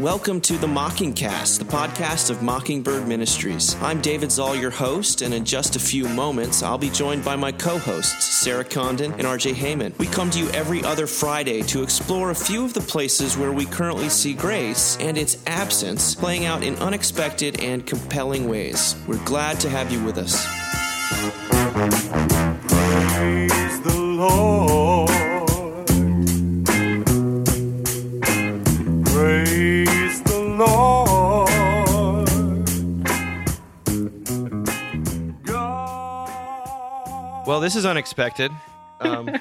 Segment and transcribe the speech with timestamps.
[0.00, 3.76] Welcome to the Mockingcast, the podcast of Mockingbird Ministries.
[3.82, 7.36] I'm David Zahl, your host, and in just a few moments, I'll be joined by
[7.36, 9.98] my co hosts, Sarah Condon and RJ Heijmen.
[9.98, 13.52] We come to you every other Friday to explore a few of the places where
[13.52, 18.96] we currently see grace and its absence playing out in unexpected and compelling ways.
[19.06, 20.46] We're glad to have you with us.
[22.70, 24.89] Praise the Lord.
[37.60, 38.50] This is unexpected.
[39.00, 39.38] Um,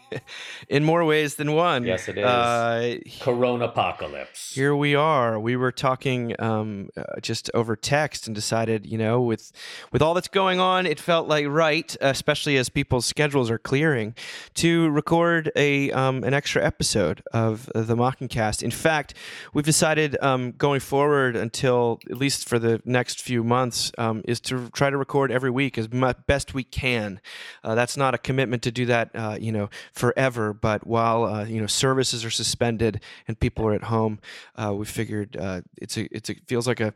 [0.68, 1.84] in more ways than one.
[1.84, 2.24] Yes, it is.
[2.24, 4.54] Uh, Corona apocalypse.
[4.54, 5.38] here we are.
[5.38, 9.52] We were talking um, uh, just over text and decided, you know, with
[9.92, 14.14] with all that's going on, it felt like right, especially as people's schedules are clearing,
[14.54, 18.62] to record a um, an extra episode of the Mockingcast.
[18.62, 19.14] In fact,
[19.52, 24.40] we've decided um, going forward until at least for the next few months um, is
[24.40, 27.20] to try to record every week as mu- best we can.
[27.62, 30.53] Uh, that's not a commitment to do that, uh, you know, forever.
[30.60, 34.20] But while uh, you know services are suspended and people are at home,
[34.56, 36.94] uh, we figured uh, it's a it's a feels like a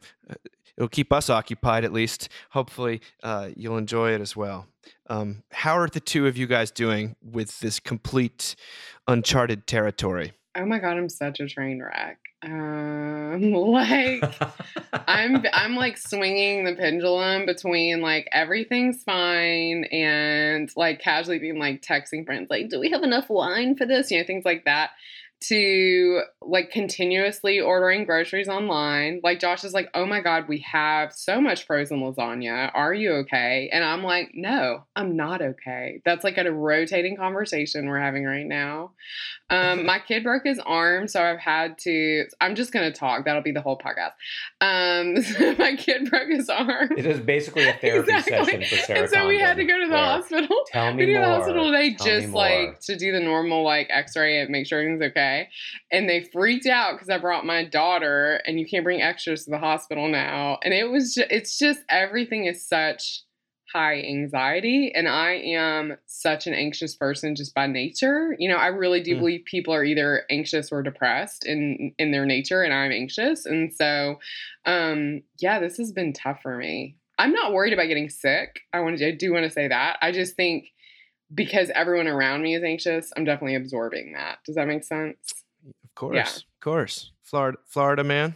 [0.78, 2.29] it'll keep us occupied at least.
[2.51, 4.67] Hopefully, uh, you'll enjoy it as well.
[5.09, 8.55] Um, how are the two of you guys doing with this complete
[9.06, 10.33] uncharted territory?
[10.59, 12.19] Oh my god, I'm such a train wreck.
[12.42, 14.25] Um, like
[14.92, 21.81] I'm, I'm like swinging the pendulum between like everything's fine and like casually being like
[21.83, 24.11] texting friends, like, do we have enough wine for this?
[24.11, 24.91] You know, things like that.
[25.42, 29.20] To like continuously ordering groceries online.
[29.22, 32.70] Like Josh is like, oh my god, we have so much frozen lasagna.
[32.75, 33.70] Are you okay?
[33.72, 36.03] And I'm like, no, I'm not okay.
[36.05, 38.92] That's like a rotating conversation we're having right now.
[39.50, 42.25] Um, my kid broke his arm, so I've had to.
[42.41, 43.25] I'm just gonna talk.
[43.25, 44.12] That'll be the whole podcast.
[44.61, 45.14] Um,
[45.58, 46.91] my kid broke his arm.
[46.97, 49.01] it is basically a therapy session for Sarah.
[49.02, 50.57] and so we had to go to the hospital.
[50.67, 53.62] Tell me We go to the hospital today Tell just like to do the normal
[53.64, 55.27] like X-ray and make sure everything's okay.
[55.90, 59.50] And they freaked out because I brought my daughter, and you can't bring extras to
[59.50, 60.58] the hospital now.
[60.64, 63.22] And it was, ju- it's just everything is such
[63.72, 68.34] high anxiety, and I am such an anxious person just by nature.
[68.38, 69.18] You know, I really do Hmm.
[69.20, 73.70] believe people are either anxious or depressed in in their nature, and I'm anxious, and
[73.74, 74.20] so,
[74.64, 76.96] um, yeah, this has been tough for me.
[77.18, 78.61] I'm not worried about getting sick.
[78.72, 79.98] I want to, I do want to say that.
[80.00, 80.68] I just think
[81.34, 84.39] because everyone around me is anxious, I'm definitely absorbing that.
[84.46, 85.16] Does that make sense?
[85.84, 86.22] Of course, Yeah.
[86.28, 87.12] of course.
[87.22, 88.34] Florida, Florida man.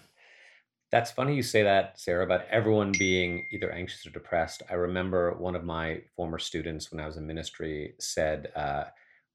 [0.90, 4.62] That's funny you say that, Sarah, about everyone being either anxious or depressed.
[4.68, 8.84] I remember one of my former students when I was in ministry said, uh,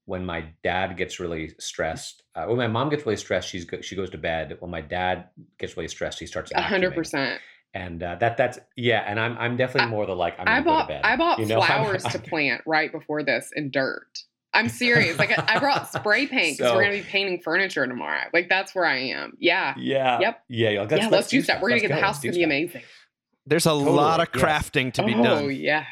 [0.04, 3.80] when my dad gets really stressed, uh, when my mom gets really stressed, she's go-
[3.80, 4.56] she goes to bed.
[4.60, 6.96] When my dad gets really stressed, he starts A hundred vacuuming.
[6.96, 7.40] percent.
[7.74, 10.64] And uh, that that's yeah, and I'm I'm definitely more the like I'm I gonna
[10.64, 11.00] go to bought bed.
[11.04, 14.06] I bought You know, I'm- flowers to plant right before this in dirt.
[14.54, 15.18] I'm serious.
[15.18, 18.22] Like I I brought spray paint because So- we're gonna be painting furniture tomorrow.
[18.32, 19.34] Like that's where I am.
[19.38, 19.74] Yeah.
[19.76, 20.18] Yeah.
[20.20, 20.42] Yep.
[20.48, 20.70] Yeah.
[20.70, 21.56] yeah, Let's, yeah, let's, do stuff.
[21.56, 21.62] that.
[21.62, 22.82] We're gonna Let's get the house to be amazing.
[23.46, 24.42] There's a Totally, lot of yes.
[24.44, 25.20] crafting to be done.
[25.26, 25.50] oh done.
[25.54, 25.86] yes.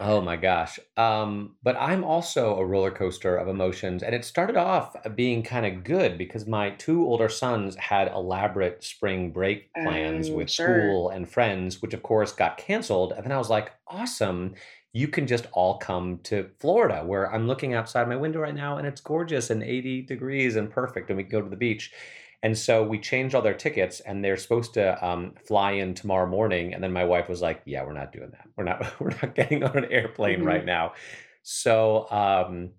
[0.00, 0.78] Oh my gosh.
[0.96, 4.04] Um, but I'm also a roller coaster of emotions.
[4.04, 8.84] And it started off being kind of good because my two older sons had elaborate
[8.84, 11.02] spring break plans Oh, with sure.
[11.02, 13.12] school and friends, which of course got canceled.
[13.12, 14.54] And then I was like, awesome.
[14.92, 18.78] You can just all come to Florida, where I'm looking outside my window right now
[18.78, 21.10] and it's gorgeous and 80 degrees and perfect.
[21.10, 21.92] And we can go to the beach.
[22.42, 26.28] And so we changed all their tickets, and they're supposed to um, fly in tomorrow
[26.28, 26.72] morning.
[26.72, 28.46] And then my wife was like, "Yeah, we're not doing that.
[28.56, 28.86] We're not.
[29.00, 30.46] We're not getting on an airplane Mhm.
[30.46, 30.92] right now."
[31.42, 32.70] So um,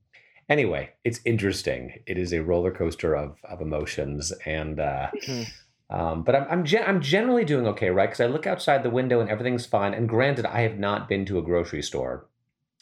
[0.48, 2.02] anyway, it's interesting.
[2.08, 5.44] It is a roller coaster of of emotions, and uh, Hmm.
[5.90, 8.08] um, but I'm I'm, gen- I'm generally doing okay, right?
[8.10, 9.94] Because I look outside the window and everything's fine.
[9.94, 12.28] And granted, I have not been to a grocery store.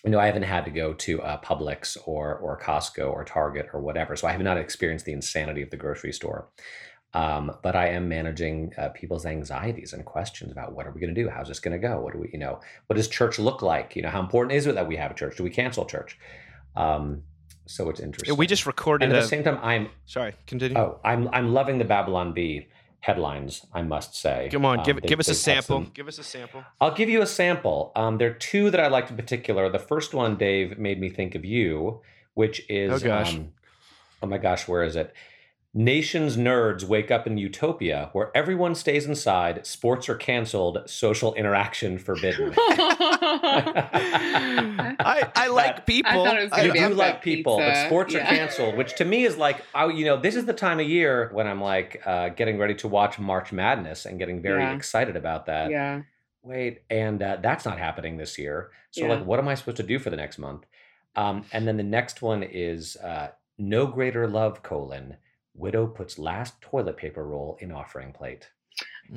[0.04, 3.70] You know, I haven't had to go to uh, Publix or or Costco or Target
[3.74, 6.50] or whatever, so I have not experienced the insanity of the grocery store.
[7.14, 11.14] Um, but I am managing uh, people's anxieties and questions about what are we going
[11.16, 11.30] to do?
[11.30, 12.00] How's this going to go?
[12.00, 13.96] What do we, you know, what does church look like?
[13.96, 15.38] You know, how important is it that we have a church?
[15.38, 16.20] Do we cancel church?
[16.76, 17.24] Um,
[17.66, 18.36] so it's interesting.
[18.38, 19.22] We just recorded and at a.
[19.22, 20.78] the same time, I'm sorry, continue.
[20.78, 22.68] oh, I'm I'm loving the Babylon Bee
[23.02, 23.66] headlines.
[23.74, 24.50] I must say.
[24.52, 25.82] Come on, Um, give they- give us a sample.
[25.94, 26.64] Give us a sample.
[26.82, 27.92] I'll give you a sample.
[27.96, 29.70] Um, there are two that I liked in particular.
[29.70, 32.02] The first one, Dave, made me think of you,
[32.34, 33.36] which is Oh, gosh.
[33.36, 33.54] Um,
[34.24, 35.14] oh my gosh, where is it?
[35.74, 42.00] Nations nerds wake up in utopia where everyone stays inside, sports are canceled, social interaction
[42.00, 42.54] forbidden.
[45.00, 46.26] I, I like people.
[46.26, 47.86] thought it was I do like people, but pizza.
[47.86, 50.80] sports are canceled, which to me is like, I, you know, this is the time
[50.80, 54.64] of year when I'm like uh, getting ready to watch March Madness and getting very
[54.64, 54.74] Yeah.
[54.76, 55.70] excited about that.
[55.72, 56.02] yeah.
[56.44, 58.72] Wait, and uh, that's not happening this year.
[58.92, 59.10] So, Yeah.
[59.16, 60.66] like, what am I supposed to do for the next month?
[61.16, 65.18] Um, and then the next one is uh, no greater love colon.
[65.58, 68.50] Widow puts last toilet paper roll in offering plate.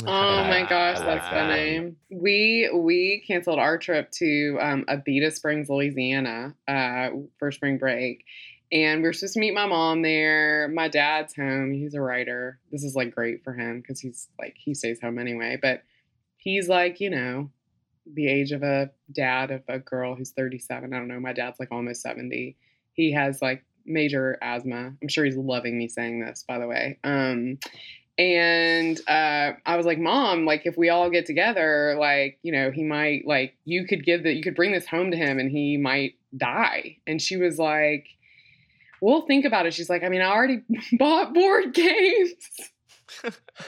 [0.07, 1.95] Oh my gosh, I that's like that funny.
[2.11, 8.25] We we canceled our trip to um, Abita Springs, Louisiana, uh, for spring break,
[8.71, 10.69] and we were supposed to meet my mom there.
[10.69, 12.61] My dad's home; he's a writer.
[12.71, 15.59] This is like great for him because he's like he stays home anyway.
[15.61, 15.83] But
[16.37, 17.51] he's like you know
[18.07, 20.95] the age of a dad of a girl who's thirty seven.
[20.95, 21.21] I don't know.
[21.21, 22.57] My dad's like almost seventy.
[22.93, 24.95] He has like major asthma.
[25.01, 26.99] I'm sure he's loving me saying this, by the way.
[27.05, 27.59] Um,
[28.19, 32.71] and uh, I was like, Mom, like if we all get together, like you know,
[32.71, 35.51] he might like you could give that you could bring this home to him, and
[35.51, 36.99] he might die.
[37.07, 38.07] And she was like,
[39.01, 39.73] We'll think about it.
[39.73, 40.63] She's like, I mean, I already
[40.99, 42.33] bought board games.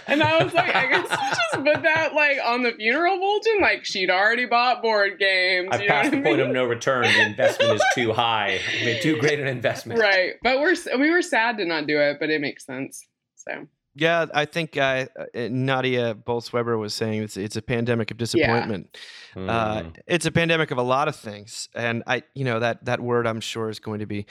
[0.07, 3.61] And I was like, I guess you just put that like on the funeral bulletin.
[3.61, 5.69] Like she'd already bought board games.
[5.73, 7.03] I've you passed the I point of no return.
[7.05, 8.59] The investment is too high.
[8.81, 10.01] I made too great an investment.
[10.01, 13.07] Right, but we're we were sad to not do it, but it makes sense.
[13.37, 18.17] So Yeah, I think uh, uh, Nadia Bolz-Weber was saying it's, it's a pandemic of
[18.17, 18.97] disappointment.
[19.37, 19.97] Uh, Mm.
[20.07, 23.27] it's a pandemic of a lot of things, and I, you know, that that word
[23.27, 24.27] I'm sure is going to be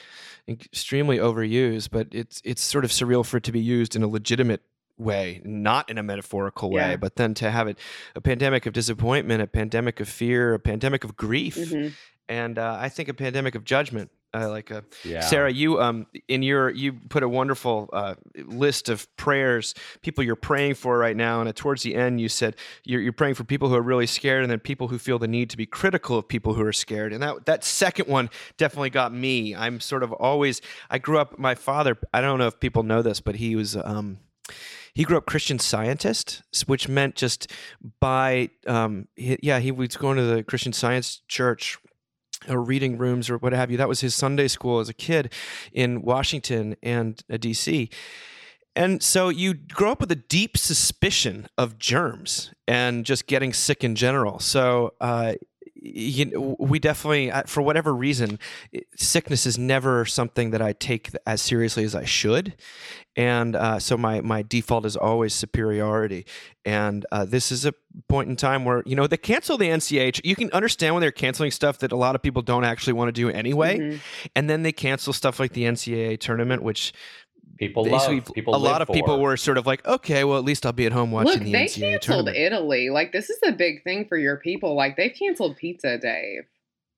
[0.48, 4.08] extremely overused, but it's it's sort of surreal for it to be used in a
[4.08, 4.62] legitimate
[4.98, 6.96] way, not in a metaphorical way, Yeah.
[6.96, 7.78] but then to have it
[8.14, 11.92] a pandemic of disappointment, a pandemic of fear, a pandemic of grief, mhm.
[12.28, 14.10] and uh, I think a pandemic of judgment.
[14.34, 15.20] Uh, like a yeah.
[15.20, 18.14] Sarah, you um in your you put a wonderful uh,
[18.46, 22.30] list of prayers, people you're praying for right now, and uh, towards the end you
[22.30, 25.18] said you're, you're praying for people who are really scared, and then people who feel
[25.18, 27.12] the need to be critical of people who are scared.
[27.12, 29.54] And that that second one definitely got me.
[29.54, 31.38] I'm sort of always I grew up.
[31.38, 34.18] My father, I don't know if people know this, but he was um
[34.94, 37.50] he grew up Christian Scientist, which meant just
[38.00, 41.78] by um he, yeah he was going to the Christian Science church
[42.48, 43.76] or reading rooms or what have you.
[43.76, 45.32] That was his Sunday school as a kid
[45.72, 47.88] in Washington and uh, D.C.
[48.74, 53.84] And so you grow up with a deep suspicion of germs and just getting sick
[53.84, 54.38] in general.
[54.38, 55.34] So uh,
[55.84, 58.38] you know, we definitely, uh, for whatever reason,
[58.96, 62.54] sickness is never something that I take as seriously as I should,
[63.16, 66.24] and uh, so my my default is always superiority.
[66.64, 67.74] And uh, this is a
[68.08, 70.20] point in time where you know they cancel the NCH.
[70.24, 73.08] You can understand when they're canceling stuff that a lot of people don't actually want
[73.08, 74.00] to do anyway, Mhm.
[74.36, 76.92] and then they cancel stuff like the NCAA tournament, which
[77.58, 78.30] People basically love.
[78.34, 80.72] People a lot live of people were sort of like, okay, well at least I'll
[80.72, 82.36] be at home watching Look, the they NCAA canceled tournament.
[82.36, 82.90] Italy.
[82.90, 84.74] Like this is a big thing for your people.
[84.74, 86.42] Like they've canceled pizza, Dave.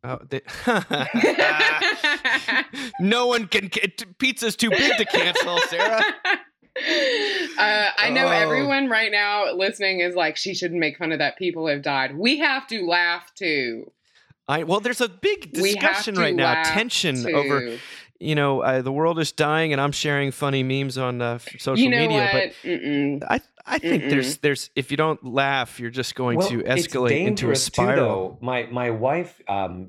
[0.05, 0.43] Oh, they-
[3.01, 3.69] no one can.
[3.71, 6.03] ca- Pizza's too big to cancel, Sarah.
[6.77, 6.81] Uh,
[7.97, 8.31] I know Oh.
[8.33, 11.39] everyone right now listening is like, she shouldn't make fun of that.
[11.39, 12.19] People have died.
[12.19, 13.93] We have to laugh too.
[14.49, 17.31] I well, there's a big discussion right now, tension too.
[17.31, 17.79] over
[18.21, 21.77] you know uh, the world is dying, and I'm sharing funny memes on uh, social
[21.85, 22.53] you know media, what?
[22.71, 23.21] Mm-mm.
[23.21, 26.61] but I I think there's there's if you don't laugh, you're just going Well, to
[26.61, 28.39] it's escalate into a dangerous, too, spiral.
[28.41, 29.89] My my wife, um,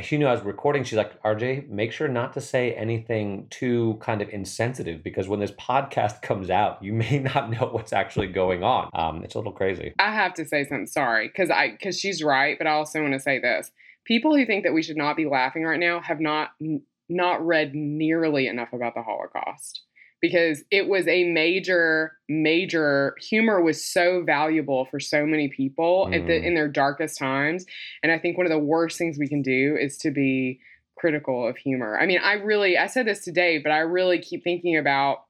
[0.00, 0.84] she knew I was recording.
[0.84, 5.38] She's like, RJ, make sure not to say anything too kind of insensitive because when
[5.40, 8.88] this podcast comes out, you may not know what's actually going on.
[8.94, 9.92] Um, it's a little crazy.
[9.98, 10.86] I have to say something.
[10.86, 13.70] Sorry, because I because she's right, but I also want to say this:
[14.04, 17.44] people who think that we should not be laughing right now have not n- not
[17.44, 19.82] read nearly enough about the Holocaust
[20.22, 26.26] because it was a major major humor was so valuable for so many people at
[26.26, 26.44] the Mm.
[26.46, 27.66] in their darkest times
[28.02, 30.60] and i think one of the worst things we can do is to be
[30.96, 34.44] critical of humor i mean i really i said this today but i really keep
[34.44, 35.24] thinking about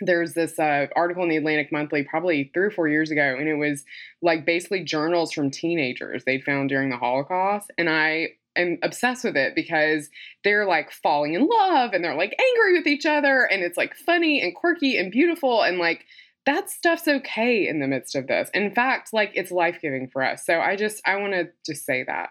[0.00, 3.48] there's this uh, article in the Atlantic Monthly probably three or four years ago, and
[3.48, 3.84] it was
[4.22, 7.72] like basically journals from teenagers they found during the Holocaust.
[7.76, 10.10] And I am obsessed with it because
[10.44, 13.94] they're like falling in love and they're like angry with each other, and it's like
[13.94, 15.62] funny and quirky and beautiful.
[15.62, 16.04] And like
[16.46, 18.50] that stuff's okay in the midst of this.
[18.54, 20.44] In fact, like it's life giving for us.
[20.46, 22.30] So I just, I want to just say that.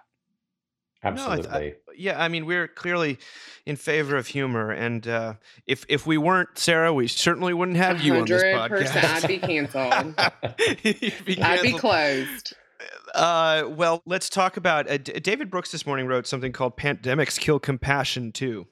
[1.04, 1.74] No, I th- I- Absolutely.
[1.98, 3.20] yeah, I mean we're clearly
[3.66, 5.34] in favor of humor, and uh,
[5.68, 9.24] if if we weren't, Sarah, we certainly wouldn't have you on this 100%, podcast.
[9.24, 10.16] I'd be canceled.
[10.84, 12.56] You'd be I'd be closed.
[13.14, 17.60] Uh, well, let's talk about uh, David Brooks this morning wrote something called "Pandemics Kill
[17.60, 18.68] Compassion Too."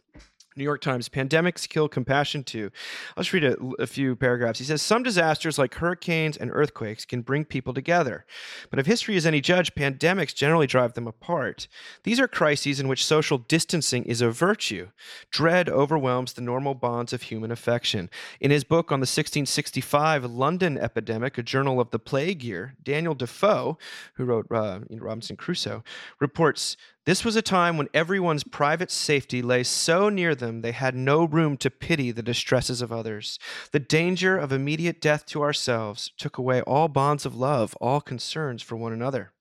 [0.57, 2.71] New York Times, pandemics kill compassion too.
[3.15, 4.59] I'll just read a, a, few paragraphs.
[4.59, 8.25] He says Some disasters like hurricanes and earthquakes can bring people together.
[8.69, 11.67] But if history is any judge, pandemics generally drive them apart.
[12.03, 14.87] These are crises in which social distancing is a virtue.
[15.29, 18.09] Dread overwhelms the normal bonds of human affection.
[18.39, 23.13] In his book on the 1665 London epidemic, a journal of the plague year, Daniel
[23.13, 23.77] Defoe,
[24.13, 25.83] who wrote uh, Robinson Crusoe,
[26.19, 30.95] reports this was a time when everyone's private safety lay so near them they had
[30.95, 33.37] no room to pity the distresses of others.
[33.71, 38.63] The danger of immediate death to ourselves took away all bonds of love, all concerns
[38.63, 39.31] for one another.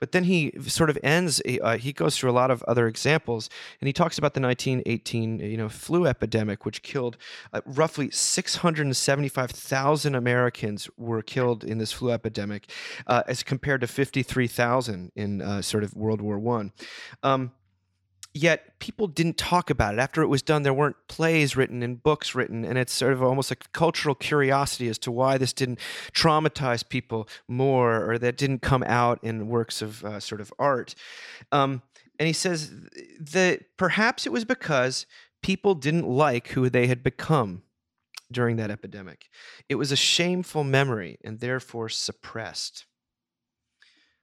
[0.00, 1.40] But then he sort of ends.
[1.62, 3.48] Uh, he goes through a lot of other examples,
[3.80, 7.16] and he talks about the 1918, you know, flu epidemic, which killed
[7.52, 12.70] uh, roughly 675,000 Americans were killed in this flu epidemic,
[13.06, 16.72] uh, as compared to 53,000 in uh, sort of World War One.
[17.22, 17.52] Um,
[18.32, 20.00] yet people didn't talk about it.
[20.00, 23.22] After it was done there weren't plays written and books written and it's sort of
[23.22, 25.78] almost a cultural curiosity as to why this didn't
[26.12, 30.94] traumatize people more or that didn't come out in works of uh, sort of art.
[31.52, 31.82] Um,
[32.18, 32.70] and he says
[33.18, 35.06] that perhaps it was because
[35.42, 37.62] people didn't like who they had become
[38.30, 39.28] during that epidemic.
[39.68, 42.84] It was a shameful memory and therefore suppressed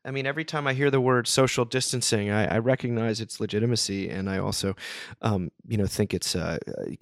[0.07, 4.09] I mean, every time I hear the word social distancing, I, I recognize its legitimacy,
[4.09, 4.73] and I also,
[5.21, 6.57] um, you know, think it's uh,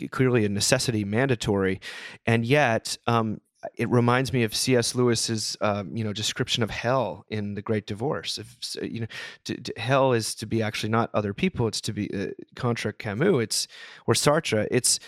[0.09, 1.79] clearly a necessity, mandatory,
[2.25, 3.41] and yet um,
[3.75, 4.95] it reminds me of C.S.
[4.95, 8.39] Lewis's, um, you know, description of hell in The Great Divorce.
[8.39, 9.07] If, you know,
[9.45, 12.91] to, to, hell is to be actually not other people; it's to be uh, contra
[12.91, 13.43] Camus.
[13.43, 13.67] It's
[14.07, 14.67] or Sartre.
[14.71, 14.99] It's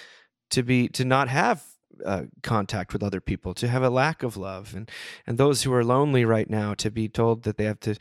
[0.51, 1.63] to be to not have
[2.05, 4.89] uh, contact with other people, to have a lack of love, and
[5.25, 7.95] and those who are lonely right now to be told that they have to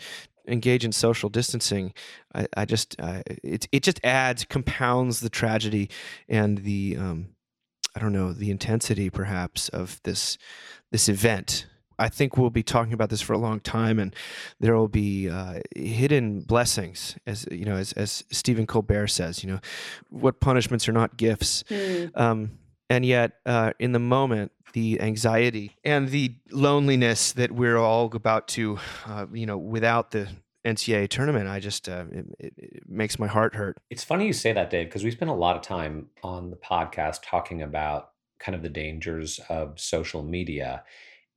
[0.49, 1.93] engage in social distancing.
[2.35, 5.91] I, I just uh, it it just adds compounds the tragedy
[6.29, 7.29] and the um,
[7.95, 10.39] I don't know the intensity perhaps of this
[10.91, 11.67] this event.
[11.99, 14.15] I think we'll be talking about this for a long time, and
[14.61, 19.43] there will be uh, hidden blessings, as you know, as, as Stephen Colbert says.
[19.43, 19.61] You know,
[20.11, 21.65] what punishments are not gifts.
[21.71, 22.11] Mm.
[22.15, 22.51] Um,
[22.91, 28.49] and yet uh, in the moment the anxiety and the loneliness that we're all about
[28.49, 30.29] to uh, you know without the
[30.65, 32.27] ncaa tournament i just uh, it,
[32.59, 33.77] it, makes my heart hurt.
[33.91, 36.57] It's funny you say that dave because we spent a lot of time on the
[36.57, 40.83] podcast talking about kind of the dangers of social media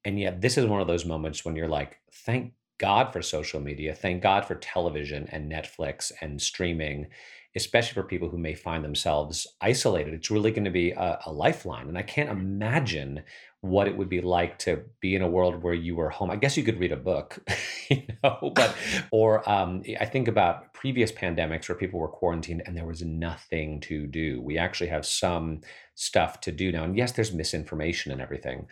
[0.06, 3.60] and yet this is one of those moments when you're like thank god for social
[3.60, 3.94] media.
[3.94, 7.08] Thank god for television and netflix and streaming
[7.56, 10.14] especially for people who may find themselves isolated.
[10.14, 11.88] It's really going to be a, a, lifeline.
[11.88, 13.24] And I can't imagine
[13.62, 16.30] what it would be like to be in a world where you were home.
[16.30, 17.40] I guess you could read a book,
[17.90, 18.76] you know, but,
[19.12, 23.80] or um, I think about previous pandemics where people were quarantined and there was nothing
[23.82, 24.42] to do.
[24.42, 25.62] We actually have some
[25.96, 26.84] stuff to do now.
[26.84, 28.68] And yes, there's misinformation and everything.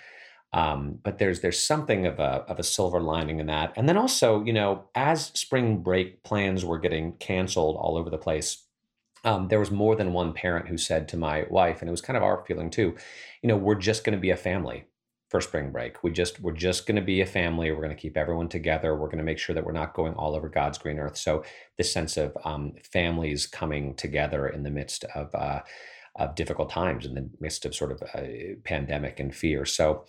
[0.53, 3.73] Um, but there's there's something of a of a silver lining in that.
[3.75, 8.17] And then also, you know, as spring break plans were getting canceled all over the
[8.17, 8.63] place,
[9.27, 12.01] um, there was more than one parent who said to my wife, and it was
[12.01, 12.95] kind of our feeling too,
[13.41, 14.85] you know, we're just going to be a family
[15.29, 16.01] for spring break.
[16.01, 17.69] We just we're just going to be a family.
[17.69, 18.95] We're going to keep everyone together.
[18.95, 21.17] We're going to make sure that we're not going all over God's green earth.
[21.17, 21.43] So
[21.77, 25.59] this sense of um, families coming together in the midst of uh,
[26.15, 29.65] of difficult times, in the midst of sort of a pandemic and fear.
[29.65, 30.05] So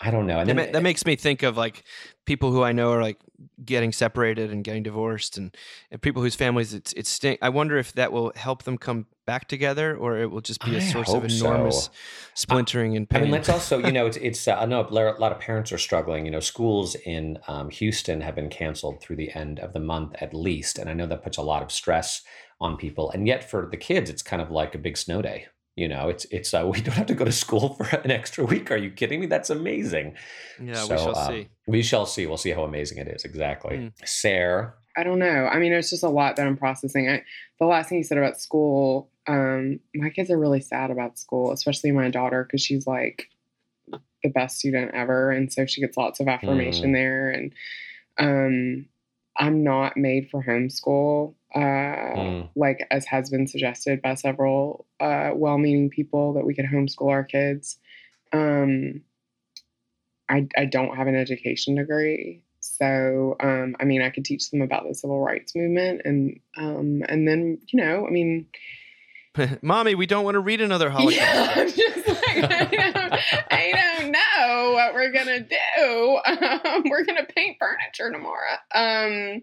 [0.00, 0.38] I don't know.
[0.38, 1.82] And then, that, that makes me think of like
[2.24, 3.18] people who I know are like
[3.64, 5.56] getting separated and getting divorced, and,
[5.90, 7.40] and people whose families it's it's stink.
[7.42, 10.74] I wonder if that will help them come back together, or it will just be
[10.76, 11.90] a I source of enormous so.
[12.34, 13.20] splintering and pain.
[13.20, 15.72] I mean, let's also you know it's it's uh, I know a lot of parents
[15.72, 16.24] are struggling.
[16.24, 20.14] You know, schools in um, Houston have been canceled through the end of the month
[20.20, 22.22] at least, and I know that puts a lot of stress
[22.60, 23.10] on people.
[23.10, 25.46] And yet for the kids, it's kind of like a big snow day
[25.78, 28.44] you know, it's it's uh, we don't have to go to school for an extra
[28.44, 28.70] week.
[28.70, 29.26] Are you kidding me?
[29.26, 30.14] That's amazing.
[30.60, 31.48] Yeah, so, we shall um, see.
[31.66, 32.26] We shall see.
[32.26, 33.24] We'll see how amazing it is.
[33.24, 33.76] Exactly.
[33.76, 33.92] Mm.
[34.04, 34.74] Sarah.
[34.96, 35.46] I don't know.
[35.46, 37.08] I mean, it's just a lot that I'm processing.
[37.08, 37.22] I,
[37.60, 41.52] the last thing you said about school, um, my kids are really sad about school,
[41.52, 43.28] especially my daughter, because she's like
[44.24, 46.94] the best student ever, and so she gets lots of affirmation mm.
[46.94, 47.30] there.
[47.30, 47.52] And
[48.18, 48.86] um,
[49.38, 52.48] I'm not made for homeschool uh, mm.
[52.54, 57.24] like as has been suggested by several uh, well-meaning people that we could homeschool our
[57.24, 57.78] kids.
[58.32, 59.02] Um,
[60.28, 64.60] I, I don't have an education degree, so um, I mean I could teach them
[64.60, 68.46] about the civil rights movement, and um, and then you know I mean.
[69.62, 71.16] Mommy, we don't want to read another Holocaust.
[71.16, 76.18] Yeah, I'm just like, I, don't, I don't know what we're gonna do.
[76.26, 76.90] Um, we're gonna do.
[76.90, 78.56] we're gonna paint furniture tomorrow.
[78.74, 79.42] Um,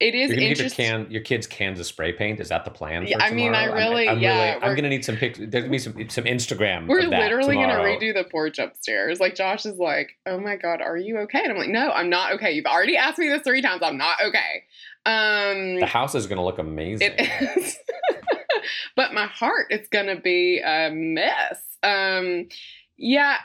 [0.00, 0.86] it is You're gonna your interesting.
[0.86, 2.40] can your kids cans of spray paint.
[2.40, 3.04] Is that the plan?
[3.04, 3.80] For Yeah, I mean, I tomorrow?
[3.82, 5.50] I'm- really- I'm, yeah, really, I'm gonna need some pictures.
[5.50, 6.86] There's gonna be some some Instagram.
[6.86, 7.84] We're of that literally tomorrow.
[7.84, 9.20] gonna redo the porch upstairs.
[9.20, 12.08] Like Josh is like, "Oh my god, are you okay?" And I'm like, "No, I'm
[12.10, 12.52] not okay.
[12.52, 13.82] You've already asked me this three times.
[13.82, 14.64] I'm not okay."
[15.06, 17.12] Um, The house is gonna look amazing.
[17.18, 17.76] It is.
[18.96, 21.62] but my heart is gonna be a mess.
[21.82, 22.48] Um
[22.96, 23.36] yeah,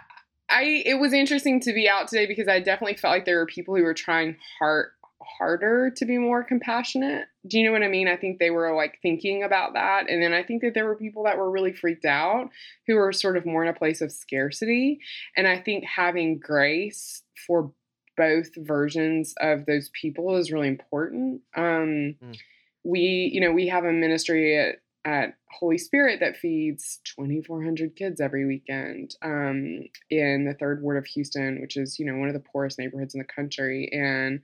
[0.50, 3.46] I it was interesting to be out today because I definitely felt like there were
[3.46, 4.92] people who were trying hard
[5.38, 7.26] harder to be more compassionate.
[7.48, 8.08] Do you know what I mean?
[8.08, 10.10] I think they were like thinking about that.
[10.10, 12.50] And then I think that there were people that were really freaked out
[12.88, 15.00] who were sort of more in a place of scarcity.
[15.36, 17.72] And I think having grace for
[18.18, 21.42] both versions of those people is really important.
[21.56, 22.38] Um, Mm.
[22.84, 28.22] We, you know, we have a ministry at, at Holy Spirit that feeds 2,400 kids
[28.22, 32.34] every weekend um, in the third ward of Houston, which is, you know, one of
[32.36, 33.90] the poorest neighborhoods in the country.
[33.92, 34.42] And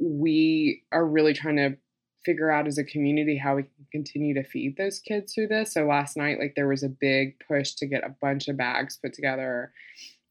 [0.00, 1.76] we are really trying to
[2.24, 5.72] figure out as a community how we can continue to feed those kids through this.
[5.72, 8.98] So last night, like there was a big push to get a bunch of bags
[9.02, 9.72] put together.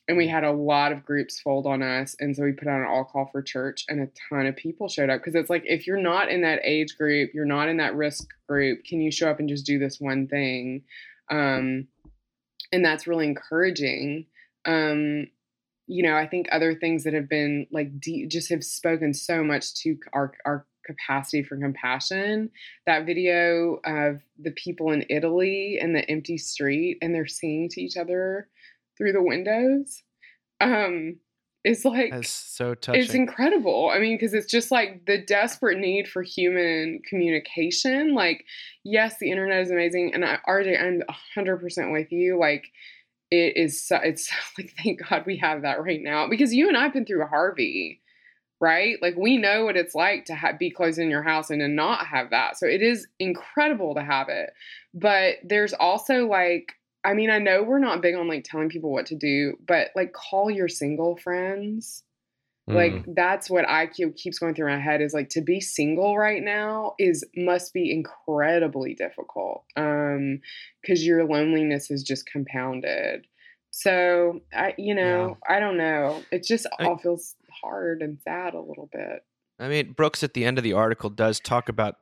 [0.07, 2.15] And we had a lot of groups fold on us.
[2.19, 4.87] And so we put out an all call for church, and a ton of people
[4.87, 5.19] showed up.
[5.19, 8.29] Because it's like, if you're not in that age group, you're not in that risk
[8.47, 10.83] group, can you show up and just do this one thing?
[11.29, 11.87] Um,
[12.71, 14.27] and that's really encouraging.
[14.65, 15.27] Um,
[15.87, 19.43] you know, I think other things that have been like deep, just have spoken so
[19.43, 22.49] much to our our capacity for compassion.
[22.85, 27.81] That video of the people in Italy and the empty street, and they're singing to
[27.81, 28.47] each other
[28.97, 30.03] through the windows,
[30.59, 31.17] um,
[31.63, 33.01] is like That's so touching.
[33.01, 33.91] it's incredible.
[33.93, 38.13] I mean, because it's just like the desperate need for human communication.
[38.13, 38.45] Like,
[38.83, 41.03] yes, the internet is amazing, and I, RJ, I'm
[41.35, 42.39] hundred percent with you.
[42.39, 42.65] Like,
[43.31, 43.83] it is.
[43.83, 47.05] So, it's like thank God we have that right now because you and I've been
[47.05, 48.01] through a Harvey,
[48.59, 48.97] right?
[49.01, 51.67] Like, we know what it's like to ha- be closed in your house and to
[51.67, 52.57] not have that.
[52.57, 54.51] So it is incredible to have it,
[54.93, 56.73] but there's also like.
[57.05, 59.91] I mean, I know we're not big on like telling people what to do, but
[59.95, 62.03] like call your single friends
[62.67, 63.15] like Mm.
[63.15, 66.43] that's what i keep keeps going through my head is like to be single right
[66.43, 70.41] now is must be incredibly difficult um
[70.81, 73.25] because your loneliness is just compounded.
[73.71, 76.21] So i you know i don't know.
[76.31, 79.23] It just I- all feels hard and sad a little bit.
[79.59, 81.95] I mean, Brooks at the end of the article does talk about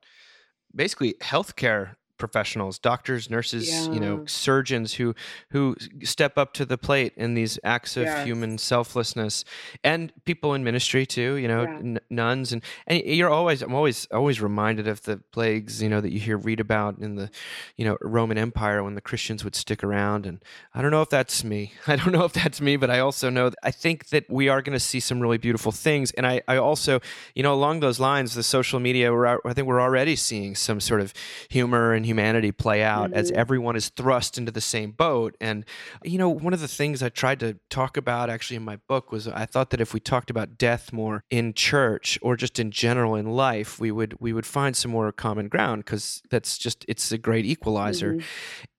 [0.75, 5.13] basically healthcare professionals, doctors, nurses, you know, surgeons who
[5.51, 8.23] who step up to the plate in these acts of Yes.
[8.23, 9.43] human selflessness,
[9.84, 11.78] and people in ministry too, you know, Yeah.
[11.80, 16.01] n- nuns, and and you're always I'm always always reminded of the plagues, you know,
[16.01, 17.30] that you hear read about in the,
[17.78, 21.10] you know, Roman Empire when the Christians would stick around, and I don't know if
[21.10, 24.25] that's me, I don't know if that's me, but I also know I think that
[24.30, 26.99] we are going to see some really beautiful things, and I I also
[27.34, 30.80] you know, along those lines, the social media, we're, I think we're already seeing some
[30.80, 31.13] sort of
[31.49, 33.36] humor and humanity play out as Mhm.
[33.36, 35.36] everyone is thrust into the same boat.
[35.41, 35.65] And,
[36.04, 39.12] you know, one of the things I tried to talk about actually in my book
[39.12, 42.72] was I thought that if we talked about death more in church or just in
[42.72, 46.86] general in life, we would we would find some more common ground because that's just
[46.88, 48.13] it's a great equalizer.
[48.13, 48.24] Mhm.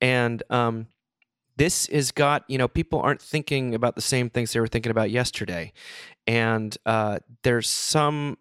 [0.00, 0.86] And um,
[1.56, 4.90] this has got you know people aren't thinking about the same things they were thinking
[4.90, 5.72] about yesterday
[6.26, 8.36] and uh, there's some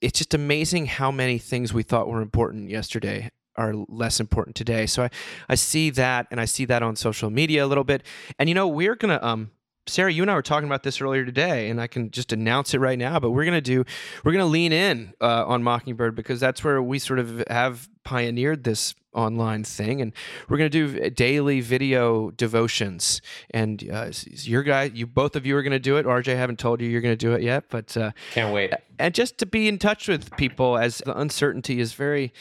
[0.00, 4.86] it's just amazing how many things we thought were important yesterday are less important today
[4.86, 5.10] so i
[5.48, 8.02] i see that and i see that on social media a little bit
[8.38, 9.50] and you know we're gonna um
[9.86, 12.74] Sarah, you and I were talking about this earlier today, and I can just announce
[12.74, 13.18] it right now.
[13.18, 13.84] But we're gonna do,
[14.22, 18.62] we're gonna lean in uh, on Mockingbird because that's where we sort of have pioneered
[18.62, 20.12] this online thing, and
[20.48, 23.20] we're gonna do daily video devotions.
[23.52, 24.10] And uh,
[24.42, 26.06] your guy, you both of you are gonna do it.
[26.06, 28.72] RJ, I haven't told you you're gonna do it yet, but uh, Can't wait.
[28.98, 32.32] and just to be in touch with people as the uncertainty is very,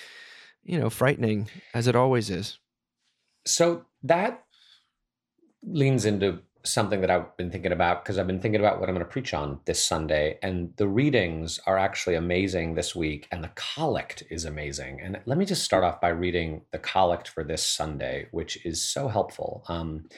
[0.64, 2.60] you know, frightening as it always is.
[3.46, 4.44] So that
[5.64, 8.96] leans into something that I've been thinking about because I've been thinking about what I'm
[8.96, 10.38] going to preach on this Sunday.
[10.42, 15.02] And the readings are actually amazing this week, and the collect is amazing.
[15.02, 18.84] And let me just start off by reading the collect for this Sunday, which is
[18.84, 19.64] so helpful.
[19.68, 20.10] Um,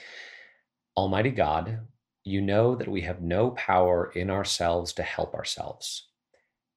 [0.97, 1.79] Almighty God,
[2.23, 6.07] you know that we have no power in ourselves to help ourselves.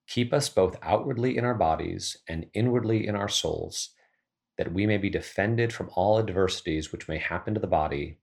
[0.09, 3.91] Keep us both outwardly in our bodies and inwardly in our souls
[4.59, 8.19] that we may be defended from all adversities which may happen to the body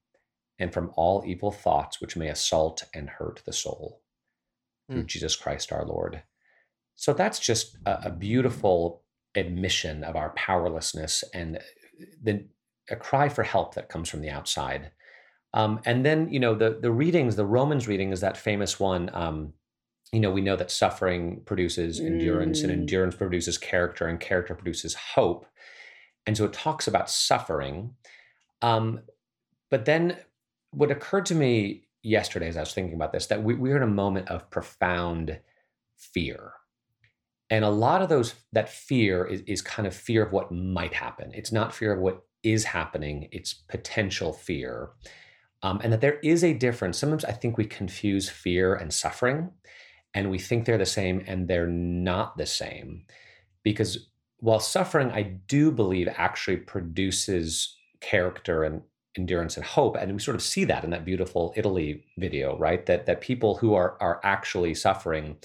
[0.60, 4.02] and from all evil thoughts which may assault and hurt the soul.
[4.90, 5.08] Through Mm.
[5.08, 6.24] Jesus Christ our Lord.
[6.96, 9.04] So that's just a, a beautiful
[9.36, 11.60] admission of our powerlessness and
[12.22, 12.46] the,
[12.90, 14.92] a cry for help that comes from the outside.
[15.54, 19.10] Um, and then, you know, the, the readings, the Romans reading is that famous one.
[19.14, 19.54] Um,
[20.12, 22.80] you know, we know that suffering produces endurance, and Mm.
[22.80, 25.46] endurance produces character, and character produces hope.
[26.28, 27.96] And so it talks about suffering.
[28.62, 29.02] Um,
[29.70, 30.18] but then
[30.72, 33.84] what occurred to me yesterday as I was thinking about this, that we, we're in
[33.84, 35.40] a moment of profound
[35.98, 36.54] fear.
[37.50, 40.94] And a lot of those, that fear is, is kind of fear of what might
[40.94, 41.32] happen.
[41.34, 44.90] It's not fear of what is happening, it's potential fear.
[45.64, 46.98] Um, and that there is a difference.
[46.98, 49.52] Sometimes I think we confuse fear and suffering,
[50.14, 53.06] and we think they're the same, and they're not the same.
[53.64, 58.82] Because while suffering, I do believe, actually produces character and
[59.18, 62.86] endurance and hope, and we sort of see that in that beautiful Italy video, right?
[62.86, 65.38] That that people who are are actually suffering,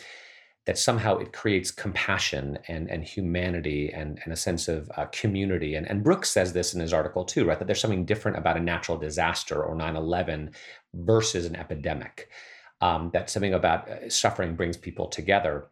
[0.66, 5.74] that somehow it creates compassion and and humanity and and a sense of uh, community.
[5.74, 7.58] And and Brooks says this in his article too, right?
[7.58, 10.54] That there's something different about a natural disaster or 9/11
[10.94, 12.30] versus an epidemic.
[12.80, 15.68] Um, that something about uh, suffering brings people together,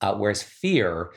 [0.00, 1.10] uh, whereas fear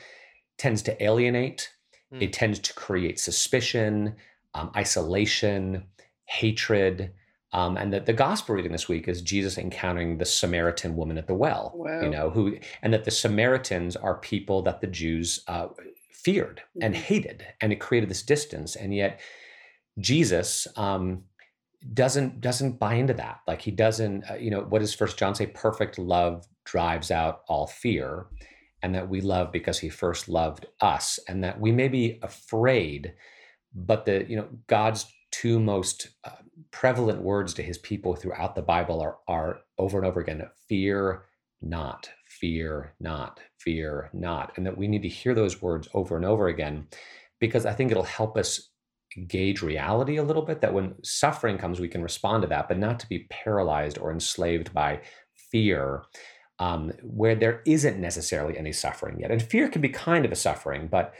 [0.58, 1.70] tends to alienate.
[2.12, 2.22] Hmm.
[2.22, 4.16] It tends to create suspicion,
[4.52, 5.84] um, isolation,
[6.26, 7.12] hatred.
[7.52, 11.26] Um, and the, the gospel reading this week is Jesus encountering the Samaritan woman at
[11.26, 11.72] the well.
[11.74, 12.02] Wow.
[12.02, 15.68] You know who, and that the Samaritans are people that the Jews uh,
[16.12, 16.98] feared and Mhm.
[16.98, 18.76] hated, and it created this distance.
[18.76, 19.20] And yet,
[19.98, 21.24] Jesus um,
[21.92, 23.40] doesn't doesn't buy into that.
[23.46, 24.30] Like he doesn't.
[24.30, 25.46] Uh, you know what does First John say?
[25.46, 28.26] Perfect love drives out all fear
[28.82, 33.14] and that we love because he first loved us and that we may be afraid
[33.74, 36.30] but the you know god's two most uh,
[36.70, 41.24] prevalent words to his people throughout the bible are are over and over again fear
[41.62, 46.24] not fear not fear not and that we need to hear those words over and
[46.24, 46.86] over again
[47.40, 48.70] because i think it'll help us
[49.28, 52.78] gauge reality a little bit that when suffering comes we can respond to that but
[52.78, 55.00] not to be paralyzed or enslaved by
[55.50, 56.02] fear
[56.58, 59.30] um, where there isn't necessarily any suffering yet.
[59.30, 61.14] And fear can be kind of a suffering, but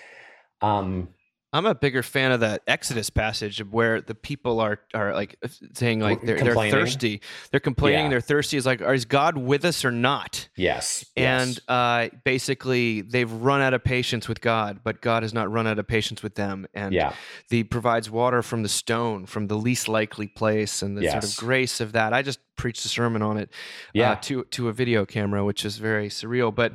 [0.63, 1.09] um,
[1.57, 5.37] I'm a bigger fan of that Exodus passage where the people are are like
[5.73, 7.23] saying like they're, they're thirsty.
[7.51, 8.05] They're complaining.
[8.05, 8.11] Yeah.
[8.11, 8.59] They're thirsty.
[8.59, 10.49] Is like, is God with us or not?
[10.55, 11.61] yes, And yes.
[11.67, 15.79] uh, basically, they've run out of patience with God, but God has not run out
[15.79, 16.67] of patience with them.
[16.75, 17.15] And yeah,
[17.49, 21.37] He provides water from the stone, from the least likely place, and the sort of
[21.39, 22.13] grace of that.
[22.13, 23.51] I just preached a sermon on it
[23.95, 26.55] yeah, uh, to to a video camera, which is very surreal.
[26.55, 26.73] But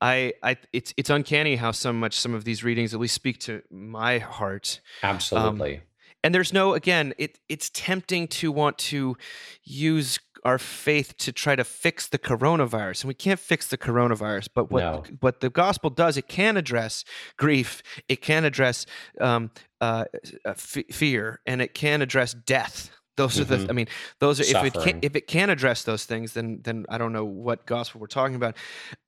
[0.00, 3.38] I, I, it's it's uncanny how so much some of these readings at least speak
[3.40, 4.80] to my heart.
[5.02, 5.82] absolutely.
[6.24, 9.16] And there's no again, it it's tempting to want to
[9.64, 14.48] use our faith to try to fix the coronavirus, and we can't fix the coronavirus.
[14.54, 15.02] But what No.
[15.20, 17.04] what the gospel does, it can address
[17.36, 18.86] grief, it can address
[19.20, 20.04] um, uh,
[20.44, 22.90] uh, f- fear, and it can address death.
[23.16, 23.56] Those are the.
[23.56, 23.70] Mhm.
[23.70, 23.88] I mean,
[24.20, 24.94] those are if it Suffering.
[24.94, 28.06] can if it can address those things, then then I don't know what gospel we're
[28.06, 28.56] talking about.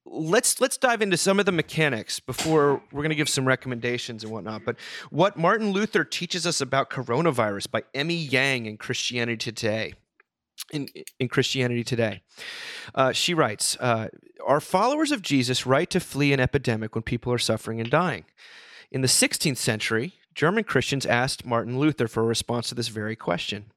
[0.05, 4.23] Let's let's dive into some of the mechanics before we're going to give some recommendations
[4.23, 4.62] and whatnot.
[4.67, 4.77] But
[5.11, 9.95] what Martin Luther teaches us about coronavirus by Emmy Yang in Christianity Today.
[10.73, 10.88] In,
[11.19, 12.23] in Christianity Today,
[12.95, 14.09] uh, she writes, uh,
[14.47, 18.25] "Are followers of Jesus right to flee an epidemic when people are suffering and dying?"
[18.93, 23.17] In the 16th century, German Christians asked Martin Luther for a response to this very
[23.17, 23.73] question.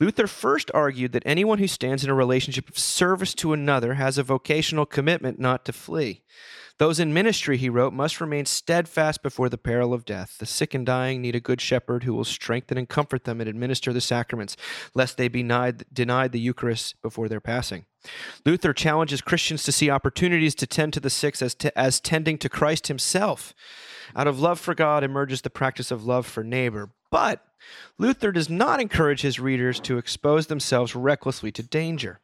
[0.00, 4.18] Luther first argued that anyone who stands in a relationship of service to another has
[4.18, 6.22] a vocational commitment not to flee.
[6.78, 10.38] Those in ministry, he wrote, must remain steadfast before the peril of death.
[10.38, 13.48] The sick and dying need a good shepherd who will strengthen and comfort them and
[13.48, 14.56] administer the sacraments,
[14.92, 17.84] lest they be denied, denied the Eucharist before their passing.
[18.44, 22.48] Luther challenges Christians to see opportunities to tend to the sick as, as tending to
[22.48, 23.54] Christ himself.
[24.16, 26.90] Out of love for God emerges the practice of love for neighbor.
[27.14, 27.46] But
[27.96, 32.18] Luther does not encourage his readers to expose themselves recklessly to danger.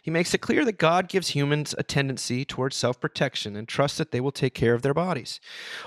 [0.00, 3.98] He makes it clear that God gives humans a tendency towards self protection and trusts
[3.98, 5.40] that they will take care of their bodies.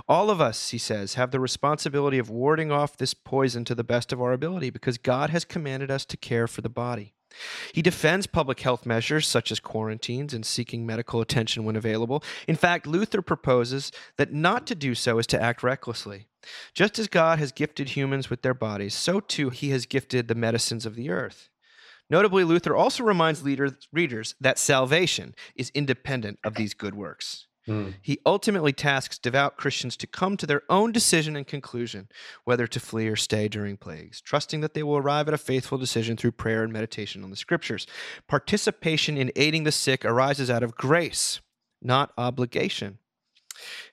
[0.09, 3.81] All of us, he says, have the responsibility of warding off this poison to the
[3.81, 7.13] best of our ability because God has commanded us to care for the body.
[7.71, 12.21] He defends public health measures such as quarantines and seeking medical attention when available.
[12.45, 16.27] In fact, Luther proposes that not to do so is to act recklessly.
[16.73, 20.35] Just as God has gifted humans with their bodies, so too he has gifted the
[20.35, 21.49] medicines of the earth.
[22.09, 27.47] Notably, Luther also reminds leaders, readers that salvation is independent of these good works.
[27.65, 27.91] Hmm.
[28.01, 32.09] He ultimately tasks devout Christians to come to their own decision and conclusion
[32.43, 35.77] whether to flee or stay during plagues, trusting that they will arrive at a faithful
[35.77, 37.87] decision through prayer and meditation on the scriptures.
[38.27, 41.39] Participation in aiding the sick arises out of grace,
[41.81, 42.99] not obligation.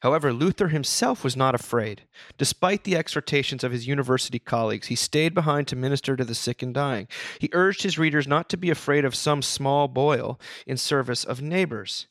[0.01, 2.03] However, Luther himself was not afraid.
[2.39, 6.63] Despite the exhortations of his university colleagues, he stayed behind to minister to the sick
[6.63, 7.09] and dying.
[7.39, 11.43] He urged his readers not to be afraid of some small boil in service of
[11.43, 12.07] neighbors.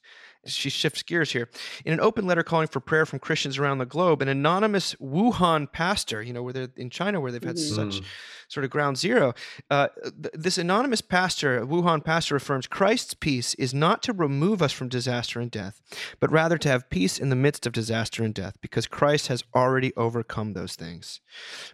[0.46, 1.50] She shifts gears here.
[1.86, 5.72] In an open letter calling for prayer from Christians around the globe, an anonymous Wuhan
[5.72, 7.76] pastor, you know, where they're in China, where they've had Mhm.
[7.76, 8.06] such Mm.
[8.48, 9.34] sort of ground zero,
[9.70, 14.72] uh, th- this anonymous pastor, Wuhan pastor, affirms Christ's peace is not to remove us
[14.72, 15.82] from disaster and death,
[16.20, 19.44] but rather to have peace in the midst of disaster and death, because Christ has
[19.54, 21.20] already overcome those things.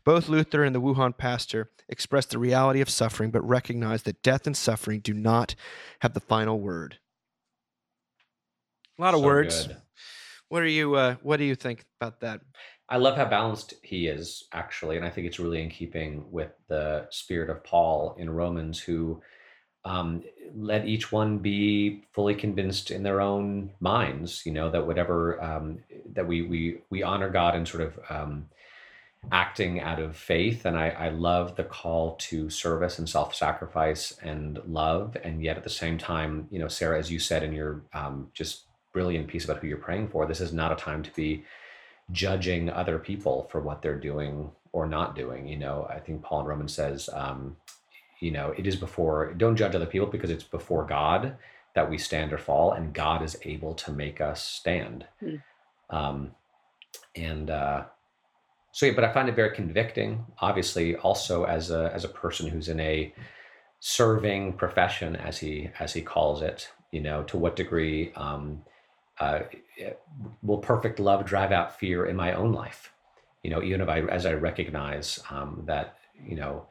[0.04, 4.48] Both Luther and the Wuhan pastor express the reality of suffering, but recognize that death
[4.48, 5.56] and suffering do not
[6.00, 6.98] have the final word.
[8.98, 9.68] A lot of So words.
[9.68, 9.78] good.
[10.50, 10.96] What are you?
[10.96, 12.42] Uh, what do you think about that?
[12.88, 16.52] I love how balanced he is, actually, and I think it's really in keeping with
[16.68, 19.22] the spirit of Paul in Romans, who
[19.84, 20.24] um,
[20.56, 24.44] let each one be fully convinced in their own minds.
[24.46, 25.80] You know that whatever um,
[26.14, 28.50] that we we we honor God and sort of um,
[29.32, 34.60] acting out of faith, and I, I love the call to service and self-sacrifice and
[34.68, 37.82] love, and yet at the same time, you know, Sarah, as you said in your
[37.94, 41.14] um, just brilliant piece about who you're praying for, this is not a time to
[41.16, 41.44] be
[42.12, 45.48] judging other people for what they're doing or not doing.
[45.48, 47.58] You know, I think Paul in Romans says, um,
[48.22, 51.36] you know, it is before, don't judge other people because it's before God
[51.76, 55.06] that we stand or fall, and God is able to make us stand.
[55.20, 55.36] Hmm.
[55.90, 56.32] Um,
[57.18, 57.84] and uh,
[58.72, 60.26] so, yeah, but I find it very convicting.
[60.40, 63.14] Obviously, also as a as a person who's in a
[63.82, 68.64] serving profession, as he as he calls it, you know, to what degree um,
[69.20, 69.40] uh,
[70.42, 72.92] will perfect love drive out fear in my own life?
[73.44, 76.68] You know, even if I as I recognize um, that you know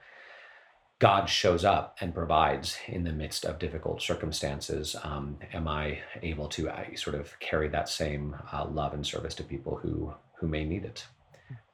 [0.98, 6.48] God shows up and provides in the midst of difficult circumstances, um, am I able
[6.48, 10.64] to sort of carry that same uh, love and service to people who who may
[10.64, 11.06] need it?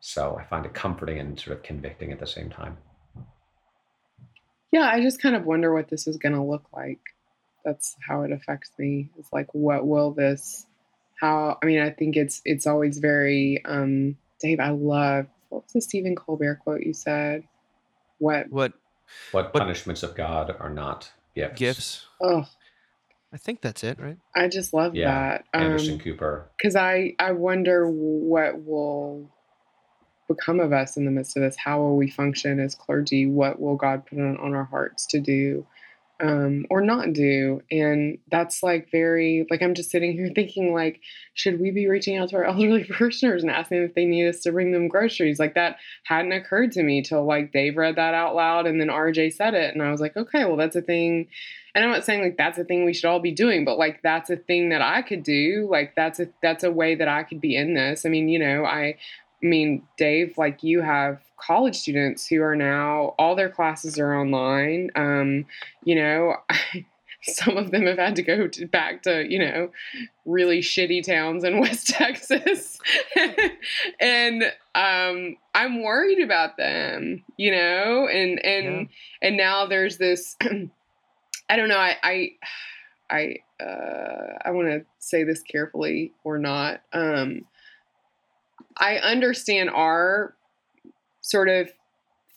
[0.01, 2.79] So I find it comforting and sort of convicting at the same time.
[4.73, 7.01] Yeah, I just kind of wonder what this is going to look like.
[7.65, 9.11] That's how it affects me.
[9.19, 10.67] It's like, what will this?
[11.21, 11.59] How?
[11.63, 13.63] I mean, I think it's it's always very.
[13.65, 17.45] um Dave, I love what was the Stephen Colbert quote you said?
[18.19, 18.47] What?
[18.51, 18.73] What
[19.33, 21.59] What, What- punishments of God are not gifts?
[21.59, 22.07] gifts?
[22.23, 22.47] Oh,
[23.33, 24.17] I think that's it, right?
[24.35, 25.45] I just love Yeah, that.
[25.53, 26.51] Anderson Um, Cooper.
[26.57, 29.29] because I I wonder what will
[30.29, 31.57] become of us in the midst of this.
[31.57, 33.27] How will we function as clergy?
[33.27, 35.67] What will God put on, on our hearts to do
[36.21, 37.63] um, or not do?
[37.71, 41.01] And that's like very like I'm just sitting here thinking like,
[41.35, 44.41] should we be reaching out to our elderly parishioners and asking if they need us
[44.43, 45.39] to bring them groceries?
[45.39, 48.89] Like that hadn't occurred to me till like Dave read that out loud and then
[48.89, 51.29] RJ said it, and I was like, okay, well that's a thing
[51.75, 54.03] and I'm not saying like that's a thing we should all be doing, but like
[54.03, 55.69] that's a thing that I could do.
[55.71, 58.05] Like that's a that's a way that I could be in this.
[58.05, 58.97] I mean, you know, I,
[59.43, 64.15] I mean, Dave, like you have college students who are now all their classes are
[64.15, 64.91] online.
[64.95, 65.47] Um,
[65.85, 66.37] you know,
[67.23, 69.71] some of them have had to go to, back to you know
[70.27, 72.79] really shitty towns in West Texas,
[74.01, 77.25] and um, I'm worried about them.
[77.37, 78.89] You know, and and
[79.23, 80.37] and now there's this.
[81.49, 81.79] I don't know.
[81.79, 82.31] I I
[83.11, 86.83] I, uh, I want to say this carefully or not.
[86.93, 87.43] Um,
[88.81, 90.35] I understand our
[91.21, 91.71] sort of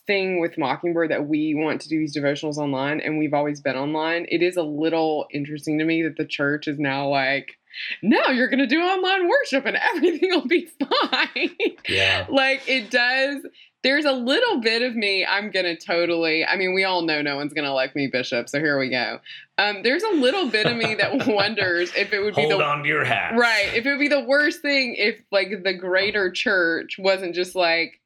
[0.06, 3.77] thing with Mockingbird that we want to do these devotionals online, and we've always been
[3.77, 4.25] online.
[4.29, 7.58] It is a little interesting to me that the church is now like,
[8.01, 11.49] now you're going to do online worship and everything will be fine.
[11.88, 12.25] Yeah.
[12.29, 13.45] like it does
[13.83, 17.36] there's a little bit of me i'm gonna totally i mean we all know no
[17.36, 19.19] one's gonna like me bishop so here we go
[19.57, 22.63] um, there's a little bit of me that wonders if it would be Hold the
[22.65, 23.33] on to your hat.
[23.38, 27.55] right if it would be the worst thing if like the greater church wasn't just
[27.55, 27.99] like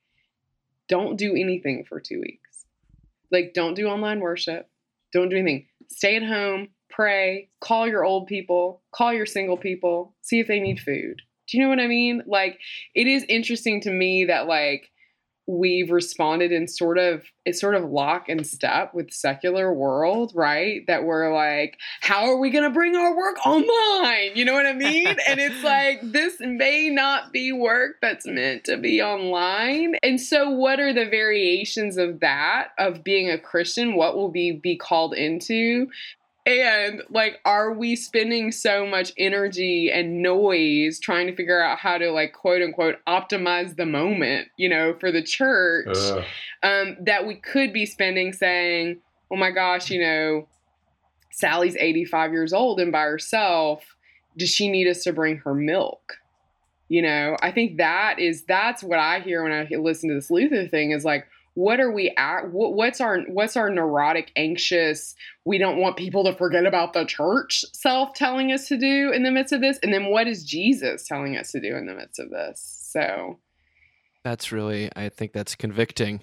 [0.89, 2.65] don't do anything for two weeks
[3.31, 4.67] like don't do online worship
[5.13, 10.15] don't do anything stay at home pray call your old people call your single people
[10.21, 11.21] see if they need food.
[11.47, 12.23] Do you know what i mean?
[12.25, 12.59] Like
[12.95, 14.89] it is interesting to me that like
[15.49, 20.81] we've responded in sort of it's sort of lock and step with secular world right?
[20.87, 24.31] That we're like how are we going to bring our work online?
[24.35, 25.07] You know what i mean?
[25.27, 29.95] And it's like this may not be work that's meant to be online.
[30.03, 33.95] And so what are the variations of that of being a christian?
[33.95, 35.87] What will be be called into
[36.47, 41.97] and like, are we spending so much energy and noise trying to figure out how
[41.97, 45.97] to like quote unquote optimize the moment, you know, for the church
[46.63, 50.47] um, that we could be spending saying, oh my gosh, you know,
[51.31, 53.83] Sally's 85 years old and by herself.
[54.37, 56.13] Does she need us to bring her milk?
[56.89, 60.31] You know, I think that is that's what I hear when I listen to this
[60.31, 61.27] Luther thing is like,
[61.57, 62.51] what are we at?
[62.51, 67.65] What's our what's our neurotic anxious we don't want people to forget about the church
[67.73, 69.79] self telling us to do in the midst of this?
[69.81, 72.61] And then what is jesus telling us to do in the midst of this?
[72.91, 73.39] So
[74.23, 76.21] That's really, I think that's convicting.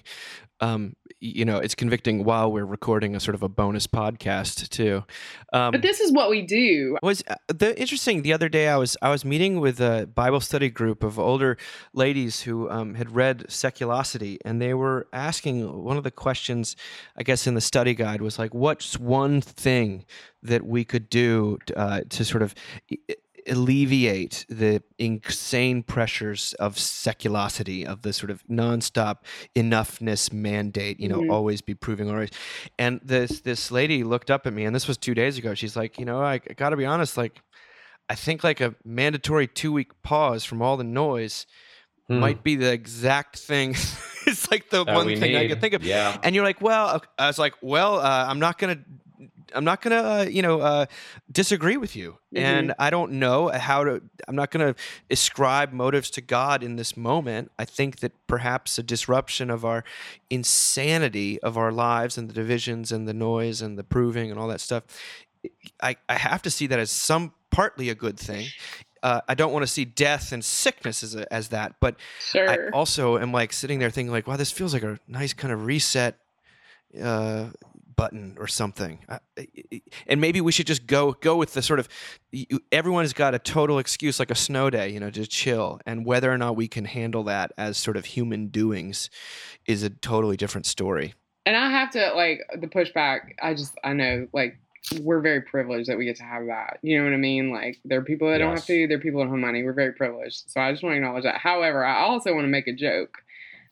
[0.61, 5.03] Um, you know, it's convicting while we're recording a sort of a bonus podcast too.
[5.53, 8.77] Um, but this is what we do was uh, the interesting the other day i
[8.77, 11.57] was i was meeting with a bible study group of older
[11.93, 16.75] ladies who um, had read seculosity and they were asking one of the questions
[17.17, 20.05] i guess in the study guide was like what's one thing
[20.43, 22.53] that we could do uh, to sort of
[23.47, 29.17] alleviate the insane pressures of seculosity of the sort of nonstop
[29.55, 31.31] enoughness mandate you know Mhm.
[31.31, 32.29] always be proving always
[32.79, 35.75] and this this lady looked up at me and this was two days ago she's
[35.75, 37.41] like you know i, I gotta be honest like
[38.09, 41.45] i think like a mandatory two week pause from all the noise
[42.07, 42.19] Hmm.
[42.19, 43.71] might be the exact thing
[44.27, 45.47] it's like the That one we thing i need.
[45.49, 46.15] could think of Yeah.
[46.21, 48.77] and you're like well i was like well uh, i'm not gonna
[49.53, 50.85] i'm not gonna uh, you know uh,
[51.31, 54.75] disagree with you and i don't know how to i'm not gonna
[55.09, 57.51] ascribe motives to god in this moment.
[57.57, 59.83] I think that perhaps a disruption of our
[60.29, 64.47] insanity of our lives and the divisions and the noise and the proving and all
[64.47, 64.83] that stuff
[65.81, 68.47] i, I have to see that as some partly a good thing.
[69.01, 72.49] Uh, I don't want to see death and sickness as, a, as that, but sure.
[72.49, 75.53] I also am like sitting there thinking like, wow, this feels like a nice kind
[75.53, 76.17] of reset
[77.01, 77.45] uh,
[77.95, 78.99] button or something.
[80.07, 81.87] And maybe we should just go go with the sort of
[82.71, 85.79] everyone's got a total excuse like a snow day, you know, to chill.
[85.85, 89.09] And whether or not we can handle that as sort of human doings
[89.65, 91.13] is a totally different story.
[91.45, 93.31] and I have to like the pushback.
[93.41, 94.57] I just I know like
[95.01, 96.77] we're very privileged that we get to have that.
[96.83, 97.51] You know what I mean?
[97.51, 98.87] Like there are people that don't have to.
[98.87, 99.63] there are people that don't have money.
[99.63, 100.49] We're very privileged.
[100.51, 101.37] So I just want to acknowledge that.
[101.39, 103.17] However, I also want to make a joke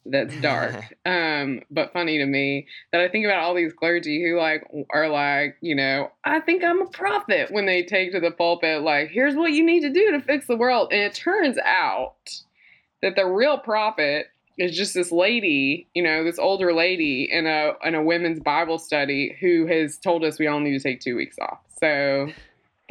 [0.05, 4.37] that's dark, um, but funny to me that I think about all these clergy who
[4.37, 8.31] like are like, you know, I think I'm a prophet when they take to the
[8.31, 11.57] pulpit like, here's what you need to do to fix the world, and it turns
[11.57, 12.15] out
[13.01, 17.73] that the real prophet is just this lady, you know, this older lady in a
[17.83, 21.15] in a women's Bible study who has told us we all need to take two
[21.15, 21.59] weeks off.
[21.79, 22.27] So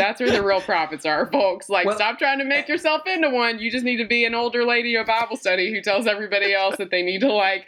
[0.03, 1.69] that's where the real prophets are, folks.
[1.69, 3.59] Like, Well- stop trying to make yourself into one.
[3.59, 6.77] You just need to be an older lady of Bible study who tells everybody else
[6.77, 7.67] that they need to like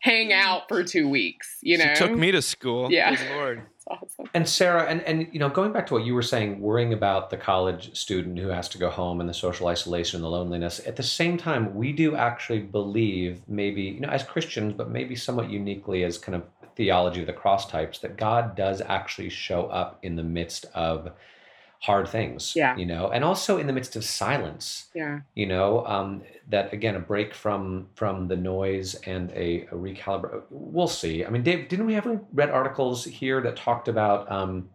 [0.00, 1.58] hang out for two weeks.
[1.62, 2.90] You know, She took me to school.
[2.90, 3.14] Yeah.
[3.14, 3.62] Good Lord.
[3.90, 4.30] That's awesome.
[4.34, 7.30] And Sarah, and, and you know, going back to what you were saying, worrying about
[7.30, 10.80] the college student who has to go home and the social isolation and the loneliness.
[10.86, 15.16] At the same time, we do actually believe, maybe you know, as Christians, but maybe
[15.16, 16.44] somewhat uniquely as kind of
[16.76, 21.10] theology of the cross types, that God does actually show up in the midst of
[21.80, 22.52] hard things.
[22.54, 22.76] Yeah.
[22.76, 25.20] You know, and also in the midst of silence Yeah.
[25.34, 30.42] you know um, that again a break from from the noise and a, a recalibrate
[30.50, 34.68] we'll see i mean dave didn't we ever read articles here that talked about um,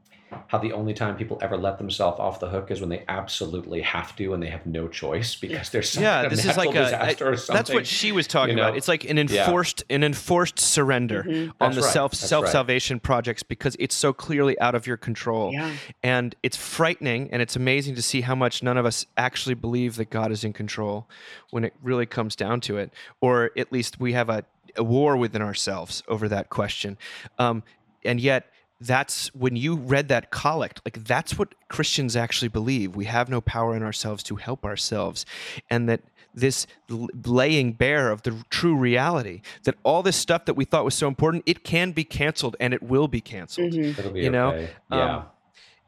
[0.48, 3.82] how the only time people ever let themselves off the hook is when they absolutely
[3.82, 6.74] have to and they have no choice because there's some yeah, this is like a.
[6.74, 7.56] disaster or something.
[7.56, 8.68] that's what she was talking you know?
[8.70, 8.78] about.
[8.78, 11.50] It's like an enforced, an enforced surrender Mhm.
[11.50, 14.86] on That's the right, self that's self salvation projects because it's so clearly out of
[14.88, 15.54] your control.
[15.54, 15.72] Yeah.
[16.04, 19.96] And it's frightening and it's amazing to see how much none of us actually believe
[19.98, 21.08] that God is in control
[21.52, 22.92] when it really comes down to it.
[23.22, 24.44] Or at least we have a,
[24.76, 26.98] a war within ourselves over that question.
[27.40, 27.64] Um,
[28.04, 28.46] and yet,
[28.80, 32.96] that's when you read that collect, like that's what Christians actually believe.
[32.96, 35.26] We have no power in ourselves to help ourselves.
[35.70, 36.02] And that
[36.34, 40.96] this laying bare of the true reality that all this stuff that we thought was
[40.96, 44.14] so important, it can be canceled and it will be canceled Mhm.
[44.14, 44.70] Be you know, okay.
[44.92, 45.26] yeah um,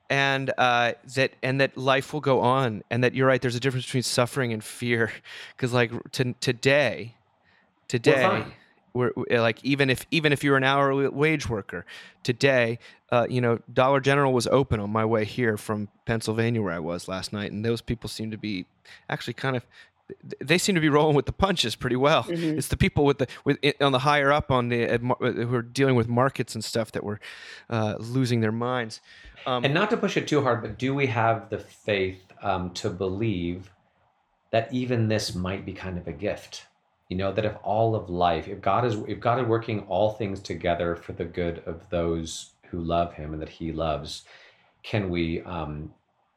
[0.10, 3.42] and uh, that and that life will go on, and that you're right.
[3.42, 5.12] There's a difference between suffering and fear,
[5.56, 7.16] because like to, today,
[7.90, 8.54] today, fine.
[8.98, 11.86] We're, we're, like even if even if you're an hourly wage worker,
[12.24, 12.80] today,
[13.12, 16.80] uh, you know, Dollar General was open on my way here from Pennsylvania where I
[16.80, 18.66] was last night, and those people seem to be
[19.10, 19.66] actually kind of.
[20.40, 22.24] They seem to be rolling with the punches pretty well.
[22.24, 22.58] Mhm.
[22.58, 25.54] It's the people with the with on the higher up on the uh, mar- who
[25.54, 27.20] are dealing with markets and stuff that were
[27.70, 29.02] uh, losing their minds.
[29.46, 32.72] Um, And not to push it too hard, but do we have the faith um,
[32.76, 33.70] to believe
[34.52, 36.68] that even this might be kind of a gift?
[37.10, 40.12] You know, that if all of life, if God is if God is working all
[40.12, 44.26] things together for the good of those who love him and that he loves,
[44.84, 45.94] can we um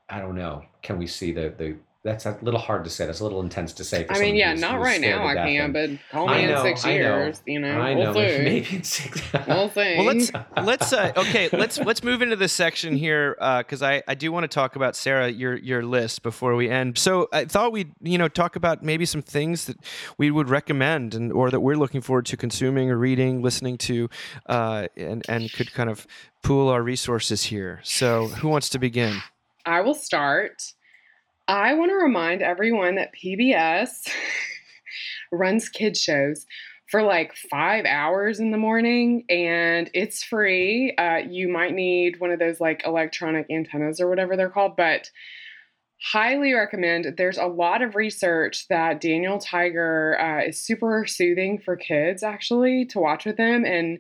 [0.09, 3.05] I don't know, can we see the the That's a little hard to say.
[3.05, 4.05] That's a little intense to say.
[4.05, 6.39] For I mean, yeah, who's- not who's right now I can, and- but call I
[6.41, 6.95] me know, in six I know.
[6.95, 7.43] years.
[7.47, 8.27] You know, I we'll know.
[8.37, 8.39] see.
[8.43, 9.21] Maybe in six.
[9.47, 9.97] We'll see.
[9.99, 10.33] Well, let's
[10.63, 11.51] let's uh, okay.
[11.53, 14.97] Let's let's move into this section here because I, I do want to talk about
[14.97, 16.97] Sarah your your list before we end.
[16.97, 19.77] So I thought we'd you know talk about maybe some things that
[20.17, 24.09] we would recommend and or that we're looking forward to consuming or reading, listening to,
[24.47, 26.07] uh, and and could kind of
[26.43, 27.81] pool our resources here.
[27.83, 29.19] So who wants to begin?
[29.67, 30.73] I will start.
[31.51, 34.09] I want to remind everyone that PBS
[35.33, 36.47] runs kid shows
[36.89, 40.95] for like five hours in the morning and it's free.
[40.97, 45.11] Uh, you might need one of those like electronic antennas or whatever they're called, but
[46.13, 47.15] highly recommend.
[47.17, 52.85] There's a lot of research that Daniel Tiger uh, is super soothing for kids actually
[52.87, 53.65] to watch with them.
[53.65, 53.99] And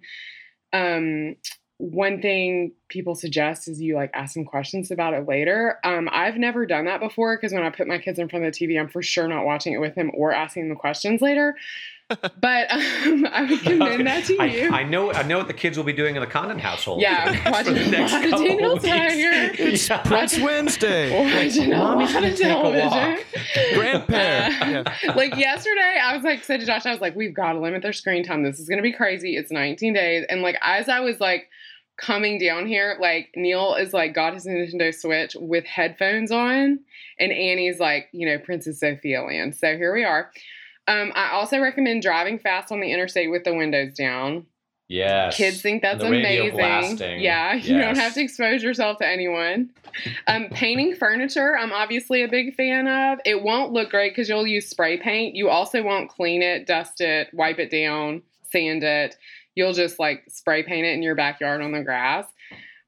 [0.72, 1.34] um,
[1.80, 5.78] one thing people suggest is you like ask some questions about it later.
[5.82, 8.52] Um, I've never done that before because when I put my kids in front of
[8.52, 11.56] the TV, I'm for sure not watching it with them or asking them questions later.
[12.40, 14.70] but um, I would commend that to I, you.
[14.72, 15.12] I know.
[15.12, 17.00] I know what the kids will be doing in the Condon household.
[17.00, 18.76] Yeah, watching the a next lot of Daniel.
[18.78, 19.54] Tiger.
[19.62, 19.98] It's Yeah.
[20.02, 21.12] Prince Wednesday.
[21.44, 22.88] watching a Mommy's lot of television.
[22.90, 23.20] walk.
[23.74, 24.62] Grandparent.
[24.62, 25.12] Uh, Yeah.
[25.14, 27.82] like yesterday, I was like, said to Josh, I was like, we've got to limit
[27.82, 28.42] their screen time.
[28.42, 29.36] This is going to be crazy.
[29.36, 30.26] It's 19 days.
[30.28, 31.48] And like, as I was like
[32.00, 36.80] coming down here, like Neil is like got his Nintendo Switch with headphones on,
[37.18, 39.54] and Annie's like, you know, Princess Sophia land.
[39.54, 40.30] So here we are.
[40.88, 44.46] Um, I also recommend driving fast on the interstate with the windows down.
[44.88, 45.36] Yes.
[45.36, 46.56] Kids think that's amazing.
[46.56, 47.20] blasting.
[47.20, 49.70] Yeah, you don't have to expose yourself to anyone.
[50.26, 53.20] Um, painting furniture, I'm obviously a big fan of.
[53.24, 55.36] It won't look great because you'll use spray paint.
[55.36, 59.16] You also won't clean it, dust it, wipe it down, sand it.
[59.60, 62.24] You'll just like spray paint it in your backyard on the grass.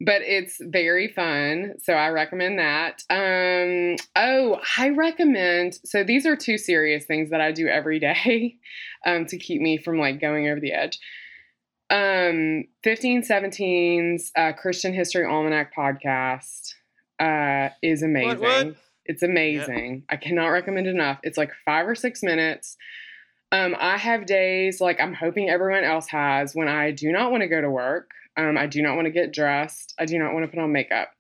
[0.01, 3.03] But it's very fun, so I recommend that.
[3.11, 5.79] Um, oh, I recommend.
[5.85, 8.57] So these are two serious things that I do every day
[9.07, 10.99] um, to keep me from like going over the edge.
[11.91, 16.73] Um, 1517's uh, Christian History Almanac podcast
[17.21, 18.41] uh, is amazing.
[18.41, 18.77] what?
[19.05, 20.05] It's amazing.
[20.09, 21.21] I cannot recommend enough.
[21.23, 22.79] It's like five or six minutes.
[23.53, 27.43] Um, I have days like I'm hoping everyone else has when I do not want
[27.43, 28.11] to go to work.
[28.37, 29.95] Um, I do not want to get dressed.
[29.99, 31.11] I do not want to put on makeup.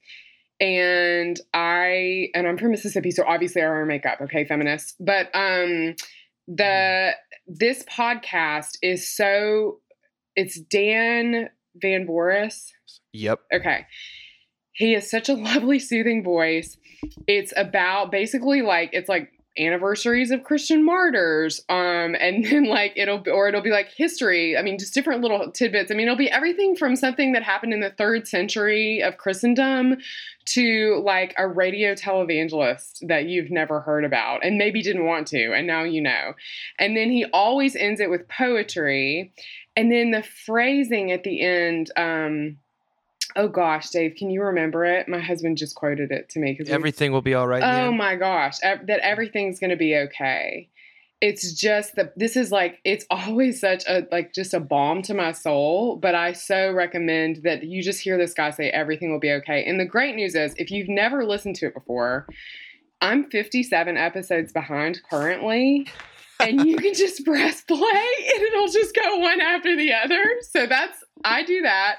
[0.58, 4.94] And I and I'm from Mississippi, so obviously I wear makeup, okay, feminists.
[4.98, 5.94] But um
[6.48, 7.12] the
[7.46, 9.80] this podcast is so
[10.34, 12.70] it's Dan van Voorhis.
[13.12, 13.40] Yep.
[13.52, 13.86] Okay.
[14.72, 16.76] He has such a lovely, soothing voice.
[17.26, 21.60] It's about basically like it's like anniversaries of Christian martyrs.
[21.68, 24.56] Um, and then like it'll be, or it'll be like history.
[24.56, 25.90] I mean, just different little tidbits.
[25.90, 29.98] I mean, it'll be everything from something that happened in the third century of Christendom
[30.44, 35.52] to like a radio televangelist that you've never heard about and maybe didn't want to,
[35.52, 36.32] and now you know.
[36.78, 39.32] And then he always ends it with poetry.
[39.76, 42.58] And then the phrasing at the end, um,
[43.36, 45.08] oh gosh, Dave, can you remember it?
[45.08, 47.62] My husband just quoted it to me Everything will be all right.
[47.62, 50.68] Oh my gosh, ev- that everything's going to be okay.
[51.20, 55.14] It's just that this is like it's always such a like just a balm to
[55.14, 59.20] my soul, but I so recommend that you just hear this guy say everything will
[59.20, 59.64] be okay.
[59.64, 62.26] And the great news is if you've never listened to it before,
[63.00, 65.86] I'm 57 episodes behind currently.
[66.40, 70.24] and you can just press play and it'll just go one after the other.
[70.50, 71.98] So that's I do that.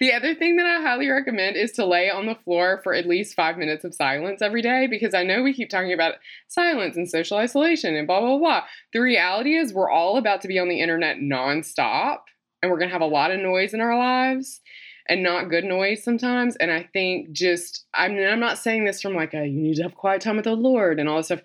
[0.00, 3.06] The other thing that I highly recommend is to lay on the floor for at
[3.06, 6.14] least five minutes of silence every day because I know we keep talking about
[6.48, 8.64] silence and social isolation and blah, blah, blah.
[8.92, 12.18] The reality is, we're all about to be on the internet nonstop
[12.62, 14.60] and we're going to have a lot of noise in our lives
[15.08, 16.56] and not good noise sometimes.
[16.56, 19.76] And I think just, I mean, I'm not saying this from like a you need
[19.76, 21.42] to have quiet time with the Lord and all this stuff.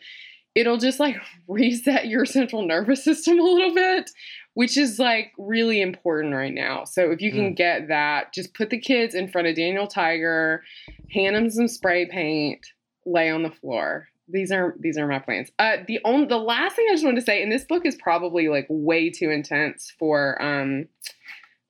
[0.56, 4.10] It'll just like reset your central nervous system a little bit
[4.54, 6.84] which is like really important right now.
[6.84, 10.64] So if you can get that, just put the kids in front of Daniel Tiger,
[11.12, 12.66] hand them some spray paint,
[13.06, 14.08] lay on the floor.
[14.28, 15.50] These are these are my plans.
[15.58, 17.96] Uh, the only the last thing I just wanted to say, and this book is
[17.96, 20.88] probably like way too intense for um.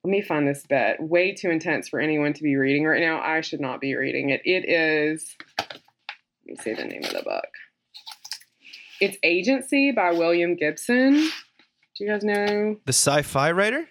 [0.02, 0.96] Let me find this bit.
[0.98, 3.20] Way too intense for anyone to be reading right now.
[3.20, 4.40] I should not be reading it.
[4.46, 5.36] It is.
[5.58, 5.78] Let
[6.46, 7.48] me say the name of the book.
[8.98, 11.30] It's Agency by William Gibson.
[12.00, 12.76] Do you guys know?
[12.86, 13.86] The sci-fi writer.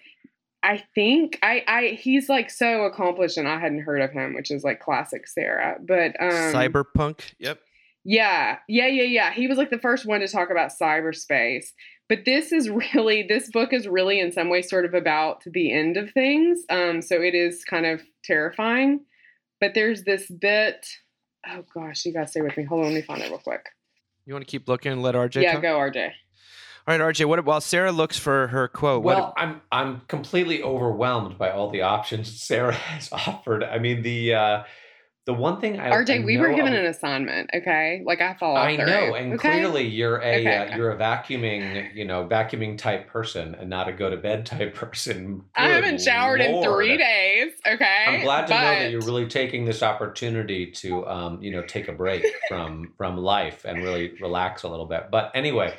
[0.64, 4.50] I think I I he's like so accomplished and I hadn't heard of him, which
[4.50, 5.78] is like classic Sarah.
[5.80, 7.34] But um Cyberpunk.
[7.38, 7.60] Yep.
[8.02, 9.32] yeah, yeah, yeah, yeah.
[9.32, 11.66] He was like the first one to talk about cyberspace.
[12.08, 15.72] But this is really this book is really in some ways sort of about the
[15.72, 16.64] end of things.
[16.68, 19.04] Um so it is kind of terrifying.
[19.60, 20.84] But there's this bit
[21.48, 22.64] oh gosh, you gotta stay with me.
[22.64, 23.66] Hold on, let me find it real quick.
[24.26, 25.42] You want to keep looking and let RJ?
[25.42, 26.10] yeah, go RJ.
[26.88, 27.26] All right, RJ.
[27.26, 29.02] What while Sarah looks for her quote?
[29.02, 33.62] what- Well, I'm I'm completely overwhelmed by all the options Sarah has offered.
[33.64, 34.62] I mean, the uh,
[35.26, 38.02] the one thing I RJ, I we were know given of- an assignment, okay?
[38.04, 38.86] Like I follow I through.
[38.86, 39.50] know, and okay?
[39.50, 40.76] clearly you're a Okay, uh, okay.
[40.76, 44.74] you're a vacuuming, you know, vacuuming type person, and not a go to bed type
[44.74, 45.44] person.
[45.54, 48.04] I haven't showered in three days, okay?
[48.08, 51.88] I'm glad to know that you're really taking this opportunity to, um, you know, take
[51.88, 55.08] a break from from life and really relax a little bit.
[55.12, 55.76] But anyway,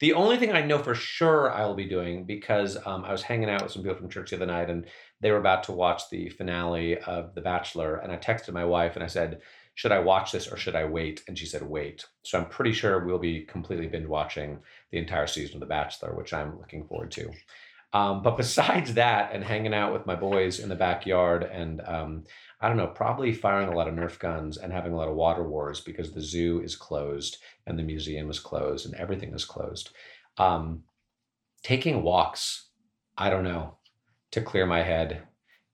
[0.00, 3.22] the only thing I know for sure I will be doing because um, I was
[3.22, 4.86] hanging out with some people from church the other night and
[5.20, 8.94] they were about to watch the finale of The Bachelor, and I texted my wife
[8.94, 9.40] and I said,
[9.74, 12.72] "Should I watch this or should I wait?" And she said, "Wait." So I'm pretty
[12.72, 14.60] sure we'll be completely binge watching
[14.92, 17.30] the entire season of The Bachelor, which I'm looking forward to.
[17.92, 22.24] Um, but besides that, and hanging out with my boys in the backyard, and um,
[22.60, 25.14] I don't know, probably firing a lot of Nerf guns and having a lot of
[25.14, 29.44] water wars because the zoo is closed and the museum is closed and everything is
[29.44, 29.90] closed.
[30.38, 30.82] Um,
[31.62, 32.68] taking walks,
[33.16, 33.78] I don't know,
[34.32, 35.22] to clear my head,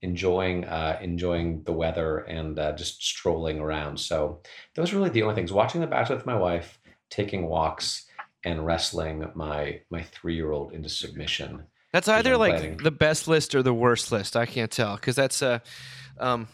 [0.03, 3.99] enjoying uh, enjoying the weather and uh, just strolling around.
[3.99, 4.43] So
[4.75, 5.53] those are really the only things.
[5.53, 6.79] Watching The Bachelor with my wife,
[7.09, 8.07] taking walks,
[8.45, 11.65] and wrestling my my three year old into submission.
[11.93, 14.37] That's either like the best list or the worst list.
[14.37, 15.61] I can't tell because that's uh,
[16.19, 16.49] um,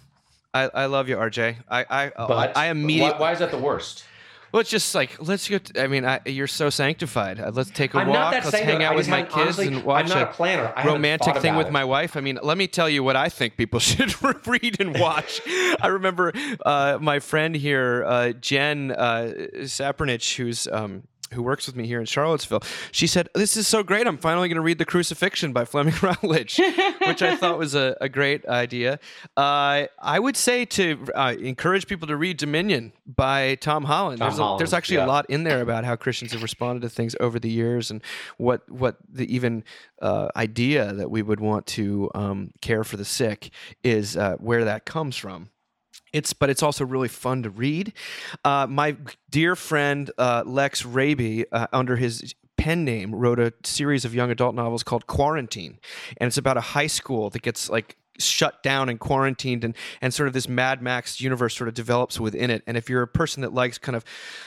[0.53, 1.57] I, I love you, RJ.
[1.69, 3.13] I I But I, I immediately.
[3.13, 4.05] why, why is that the worst?
[4.53, 5.79] Well, it's just like let's get.
[5.79, 7.39] I mean, I, you're so sanctified.
[7.39, 8.33] Uh, let's take a I'm walk.
[8.33, 11.69] let's hang out I with my kids honestly, and watch a a romantic thing with
[11.69, 11.73] it.
[11.73, 12.17] my wife.
[12.17, 14.13] I mean, let me tell you what I think people should
[14.47, 15.41] read and watch.
[15.81, 16.33] I remember
[16.67, 22.01] uh, my friend here, uh, Jen uh, Sapernich, who's um, who works with me here
[22.01, 22.63] in Charlottesville.
[22.93, 24.07] She said, "This is so great!
[24.07, 26.61] I'm finally going to read *The Crucifixion* by Fleming Rutledge,"
[27.07, 28.99] which I thought was a, a great idea.
[29.37, 34.19] Uh, I would say to uh, encourage people to read *Dominion* by Tom Holland.
[34.19, 35.07] Tom there's, a, there's actually yeah.
[35.07, 38.03] a lot in there about how Christians have responded to things over the years and
[38.37, 39.65] what what the even
[40.03, 43.51] uh, idea that we would want to um, care for the sick
[43.83, 45.51] is uh, where that comes from.
[46.13, 47.93] It's but it's also really fun to read.
[48.45, 48.97] Uh, my
[49.31, 54.31] dear friend uh, Lex Hrabe, uh, under his pen name, wrote a series of young
[54.31, 55.79] adult novels called Quarantine,
[56.19, 60.13] and it's about a high school that gets like shut down and quarantined and and
[60.13, 62.63] sort of this Mad Max universe sort of develops within it.
[62.67, 64.05] And if you're a person that likes kind of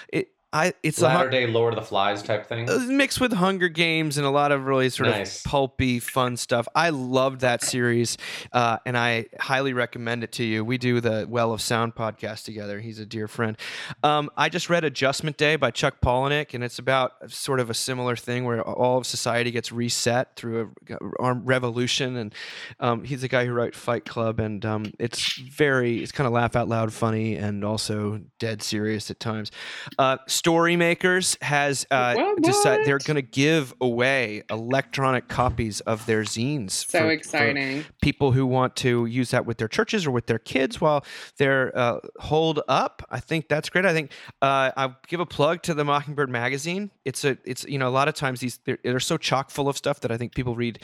[0.10, 2.70] it, I it's a Latter hu- Day Lord of the Flies type thing.
[2.70, 5.44] uh, mixed with Hunger Games and a lot of really sort Nice.
[5.44, 6.68] of pulpy, fun stuff.
[6.76, 8.18] I loved that series,
[8.52, 10.64] uh, and I highly recommend it to you.
[10.64, 12.80] We do the Well of Sound podcast together.
[12.80, 13.58] He's a dear friend.
[14.04, 17.74] Um, I just read Adjustment Day by Chuck Palahniuk, and it's about sort of a
[17.74, 20.72] similar thing where all of society gets reset through
[21.20, 22.16] a revolution.
[22.16, 22.36] And
[22.80, 26.34] um, he's the guy who wrote Fight Club, and um, it's very, it's kind of
[26.34, 29.50] laugh out loud funny and also dead serious at times.
[29.98, 36.24] Uh, Storymakers has uh, What, decided they're going to give away electronic copies of their
[36.24, 36.72] zines.
[36.72, 37.86] so for- for exciting.
[38.02, 41.06] people who want to use that with their churches or with their kids while
[41.38, 43.02] they're uh, holed up.
[43.10, 43.86] I think that's great.
[43.86, 46.92] I think uh, I'll give a plug to the Mockingbird magazine.
[47.06, 49.70] It's a, it's you know, a lot of times these they're, they're so chock full
[49.70, 50.80] of stuff that I think people read,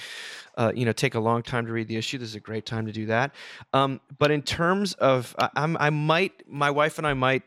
[0.57, 2.17] uh, you know, take a long time to read the issue.
[2.17, 3.35] This is a great time to do that.
[3.73, 7.43] Um, but in terms of, I, I'm, I might, my wife and I might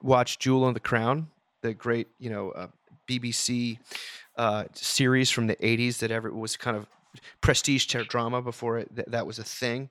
[0.00, 1.28] watch Jewel in the Crown,
[1.62, 2.66] the great, you know, uh,
[3.08, 3.78] BBC
[4.36, 6.86] uh, series from the 80s that ever was kind of
[7.40, 9.88] prestige ter- drama before it, th- that was a thing.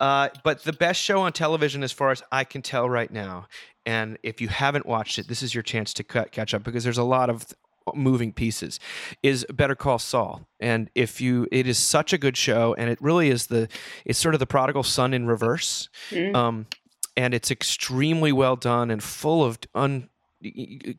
[0.00, 3.46] Uh, but the best show on television, as far as I can tell right now,
[3.86, 6.82] and if you haven't watched it, this is your chance to cut, catch up because
[6.84, 7.46] there's a lot of
[7.94, 8.80] moving pieces
[9.22, 12.98] is better call saul and if you it is such a good show and it
[13.02, 13.68] really is the
[14.06, 16.34] it's sort of the prodigal son in reverse Mm.
[16.34, 16.66] um
[17.14, 20.08] and it's extremely well done and full of un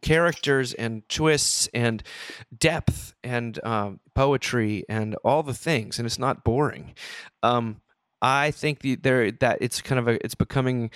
[0.02, 2.04] characters and twists and
[2.58, 6.94] depth and um, poetry and all the things and it's not boring
[7.44, 7.82] um,
[8.22, 10.90] i think the, there that it's kind of a it's becoming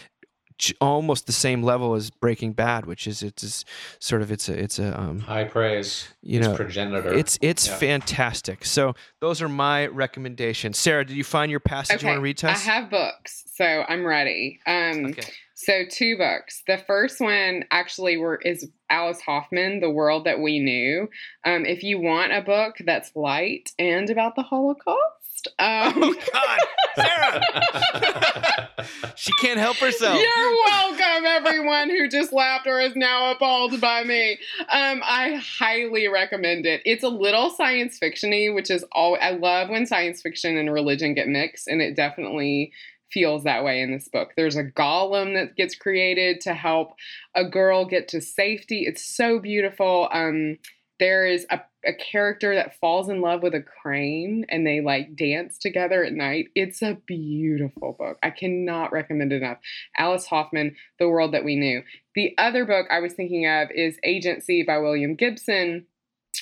[0.81, 3.63] almost the same level as breaking bad which is it's is
[3.99, 6.09] sort of it's a it's a um, High praise.
[6.21, 7.13] you Its know progenitor.
[7.13, 7.75] it's it's Yeah.
[7.77, 12.21] fantastic so those are my recommendations sarah did you find your passage you want to
[12.21, 14.59] read to I have books, so I'm ready.
[14.67, 15.31] Um, okay
[15.61, 16.63] So two books.
[16.67, 21.09] The first one actually were is Alice Hoffman, The World That We Knew.
[21.43, 26.59] Um, if you want a book that's light and about the Holocaust, um, oh god
[26.95, 28.69] sarah
[29.15, 34.03] she can't help herself You're welcome, everyone who just laughed or is now appalled by
[34.03, 34.39] me.
[34.59, 36.81] Um, I highly recommend it.
[36.85, 41.13] It's a little science fictiony, which is all I love when science fiction and religion
[41.13, 42.71] get mixed, and it definitely
[43.11, 44.31] feels that way in this book.
[44.35, 46.93] There's a golem that gets created to help
[47.35, 48.83] a girl get to safety.
[48.87, 50.09] It's so beautiful.
[50.11, 50.57] Um,
[50.99, 55.15] there is a, a character that falls in love with a crane and they like
[55.15, 56.49] dance together at night.
[56.55, 58.17] It's a beautiful book.
[58.21, 59.59] I cannot recommend enough.
[59.97, 61.83] Alice Hoffman, The World That We Knew.
[62.15, 65.85] The other book I was thinking of is Agency by William Gibson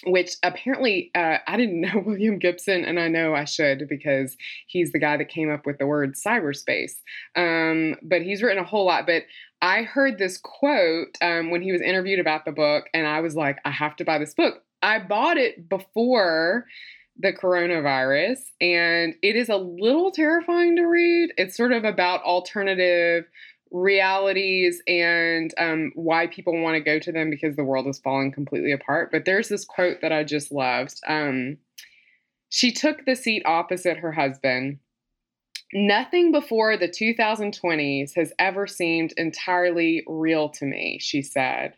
[0.05, 4.35] which apparently uh, I didn't know William Gibson, and I know I should because
[4.67, 6.93] he's the guy that came up with the word cyberspace.
[7.35, 9.05] Um, but he's written a whole lot.
[9.05, 9.23] But
[9.61, 13.35] I heard this quote um, when he was interviewed about the book, and I was
[13.35, 14.63] like, I have to buy this book.
[14.81, 16.65] I bought it before
[17.19, 21.33] the coronavirus, and it is a little terrifying to read.
[21.37, 23.25] It's sort of about alternative
[23.71, 28.31] realities and um, why people want to go to them because the world is falling
[28.31, 29.11] completely apart.
[29.11, 30.99] But there's this quote that I just loved.
[31.07, 31.57] Um,
[32.49, 34.79] she took the seat opposite her husband.
[35.73, 41.73] Nothing before the 2020s has ever seemed entirely real to me, she said.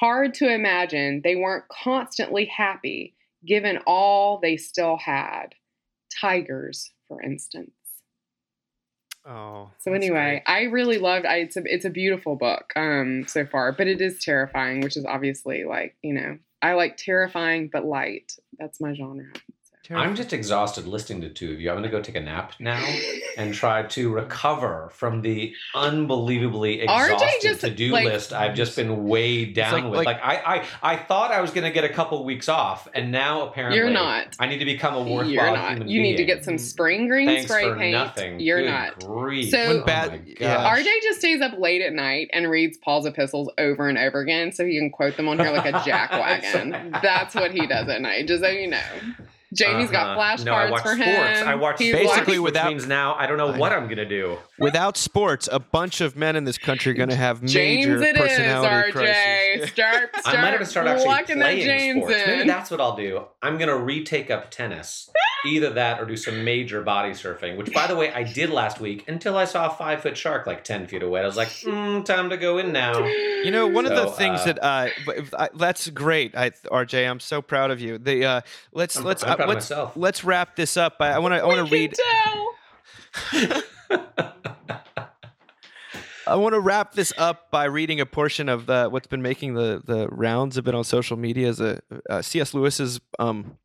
[0.00, 3.14] Hard to imagine they weren't constantly happy
[3.46, 5.54] given all they still had.
[6.20, 7.70] Tigers, for instance.
[9.26, 9.70] Oh.
[9.78, 10.54] So anyway, great.
[10.54, 11.26] I really loved.
[11.26, 14.96] I, it's a it's a beautiful book um so far, but it is terrifying, which
[14.96, 18.32] is obviously like you know I like terrifying but light.
[18.58, 19.26] That's my genre.
[19.90, 21.70] I'm just exhausted listening to two of you.
[21.70, 22.80] I'm going to go take a nap now
[23.36, 28.76] and try to recover from the unbelievably RJ exhaustive just, to-do like- list I've just
[28.76, 29.92] been weighed down like- with.
[29.94, 32.88] like- Like, I, I, I thought I was going to get a couple weeks off,
[32.94, 34.36] and now apparently You're not.
[34.38, 35.70] I need to become a worthwhile You're not.
[35.72, 37.92] human You need to get some spring green Thanks spray for paint.
[37.92, 38.40] nothing.
[38.40, 39.04] You're Good not.
[39.04, 39.50] Grief.
[39.50, 40.76] So- oh bad- my yeah.
[40.76, 44.52] RJ just stays up late at night and reads Paul's epistles over and over again
[44.52, 47.02] so he can quote them on here like a jackwagon.
[47.02, 48.78] That's what he does at night, just so you know.
[49.52, 50.20] Jamie's got Uh-huh.
[50.20, 51.12] flashcards no, I watch for him.
[51.14, 51.42] sports.
[51.42, 53.76] I watch He's sports, Basically which without- means now I don't know I what know.
[53.78, 54.38] I'm gonna do.
[54.58, 58.02] Without sports, a bunch of men in this country are going to have James major
[58.02, 58.92] it is, personality RJ.
[58.92, 59.70] crises.
[59.72, 62.22] Start, start I might have to start actually playing James sports.
[62.26, 63.24] Maybe that's what I'll do.
[63.42, 65.10] I'm gonna retake up tennis.
[65.46, 68.80] Either that or do some major body surfing, which by the way I did last
[68.80, 71.22] week until I saw a five foot shark like ten feet away.
[71.22, 73.04] I was like, mm, time to go in now.
[73.04, 74.88] You know, one of the things uh, that, uh,
[75.38, 77.08] I, that's great, I, RJ.
[77.08, 77.98] I'm so proud of you.
[77.98, 78.40] The uh,
[78.72, 79.92] let's I'm, let's I'm uh, let's myself.
[79.96, 80.96] let's wrap this up.
[81.00, 83.62] I want to I want to read can.
[86.26, 89.54] I want to wrap this up by reading a portion of the, what's been making
[89.54, 92.54] the the rounds a bit on social media Is a uh, C.S.
[92.54, 93.58] Lewis's um,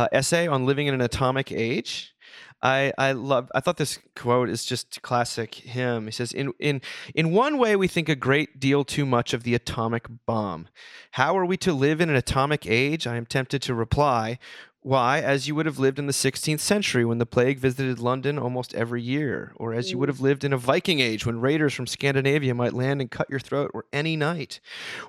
[0.00, 2.14] uh, essay on living in an atomic age.
[2.62, 3.50] I I love.
[3.54, 6.06] I thought this quote is just classic him.
[6.06, 6.80] He says, "In in
[7.14, 10.68] in one way, we think a great deal too much of the atomic bomb.
[11.12, 13.06] How are we to live in an atomic age?
[13.06, 14.38] I am tempted to reply."
[14.82, 18.38] Why, as you would have lived in the 16th century when the plague visited London
[18.38, 20.12] almost every year, or as you would mm.
[20.12, 23.40] have lived in a Viking age when raiders from Scandinavia might land and cut your
[23.40, 24.58] throat or any night,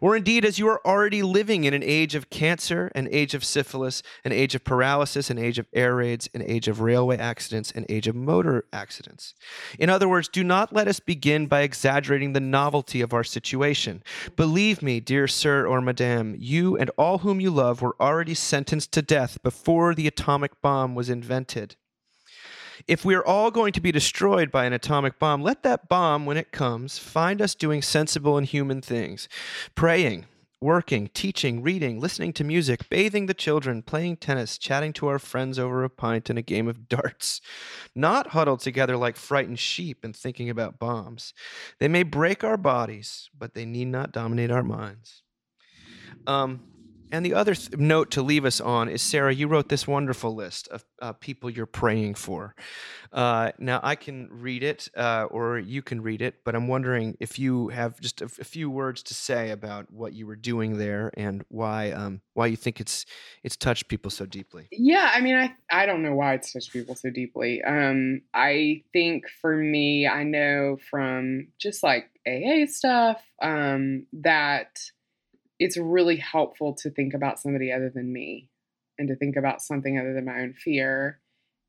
[0.01, 3.45] or indeed as you are already living in an age of cancer, an age of
[3.45, 7.71] syphilis, an age of paralysis, an age of air raids, an age of railway accidents,
[7.71, 9.33] an age of motor accidents.
[9.79, 14.03] In other words, do not let us begin by exaggerating the novelty of our situation.
[14.35, 18.91] Believe me, dear sir or madame, you and all whom you love were already sentenced
[18.91, 21.75] to death before the atomic bomb was invented.
[22.87, 26.25] If we are all going to be destroyed by an atomic bomb, let that bomb,
[26.25, 29.29] when it comes, find us doing sensible and human things
[29.75, 30.25] praying,
[30.59, 35.59] working, teaching, reading, listening to music, bathing the children, playing tennis, chatting to our friends
[35.59, 37.41] over a pint and a game of darts.
[37.95, 41.33] Not huddled together like frightened sheep and thinking about bombs.
[41.79, 45.21] They may break our bodies, but they need not dominate our minds.
[46.27, 46.61] Um,
[47.11, 50.33] and the other th- note to leave us on is Sarah, you wrote this wonderful
[50.33, 52.55] list of uh, people you're praying for.
[53.11, 57.17] Uh, now, I can read it uh, or you can read it, but I'm wondering
[57.19, 60.35] if you have just a, f- a few words to say about what you were
[60.35, 63.05] doing there and why um, why you think it's
[63.43, 64.67] it's touched people so deeply.
[64.71, 67.61] Yeah, I mean, I I don't know why it's touched people so deeply.
[67.63, 74.79] Um, I think for me, I know from just like AA stuff um, that
[75.61, 78.49] it's really helpful to think about somebody other than me
[78.97, 81.19] and to think about something other than my own fear.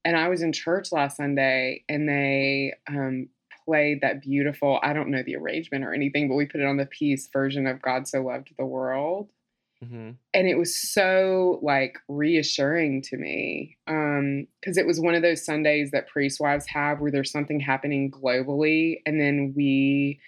[0.03, 3.29] And I was in church last Sunday, and they um,
[3.67, 4.81] played that beautiful.
[4.83, 7.67] I don't know the arrangement or anything, but we put it on the piece version
[7.67, 9.29] of "God So Loved the World."
[9.85, 10.11] Mm-hmm.
[10.33, 15.45] and it was so like reassuring to me um because it was one of those
[15.45, 20.21] sundays that priest wives have where there's something happening globally and then we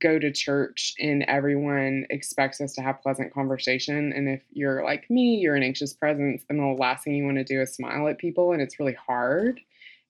[0.00, 5.08] go to church and everyone expects us to have pleasant conversation and if you're like
[5.10, 8.08] me you're an anxious presence and the last thing you want to do is smile
[8.08, 9.60] at people and it's really hard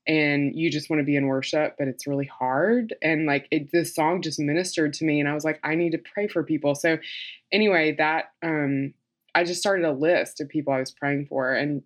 [0.09, 2.95] and you just want to be in worship, but it's really hard.
[3.03, 5.93] And like it, this song just ministered to me, and I was like, I need
[5.93, 6.75] to pray for people.
[6.75, 6.97] So
[7.53, 8.95] anyway, that um,
[9.35, 11.83] I just started a list of people I was praying for, and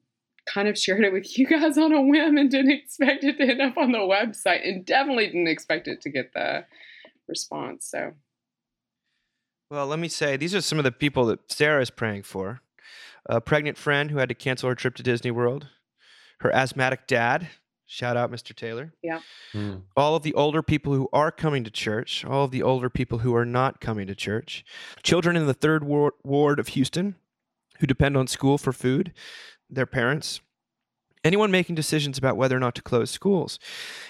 [0.47, 3.45] kind of shared it with you guys on a whim, and didn't expect it to
[3.45, 6.65] end up on the website, and definitely didn't expect it to get the
[7.33, 7.87] response.
[7.91, 8.13] So
[9.71, 12.61] Well, let me say these are some of the people that Sarah is praying for.
[13.27, 15.69] A pregnant friend who had to cancel her trip to Disney World.
[16.41, 17.49] Her asthmatic dad.
[17.87, 18.55] Shout out, Mr.
[18.55, 18.95] Taylor.
[19.53, 19.77] Hmm.
[19.97, 23.19] all of the older people who are coming to church, all of the older people
[23.19, 24.65] who are not coming to church,
[25.03, 27.17] children in the third ward, ward of Houston
[27.79, 29.13] who depend on school for food,
[29.69, 30.41] their parents,
[31.25, 33.59] anyone making decisions about whether or not to close schools,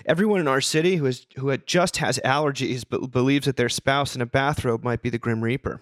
[0.07, 4.15] everyone in our city who is who just has allergies but believes that their spouse
[4.15, 5.81] in a bathrobe might be the Grim Reaper.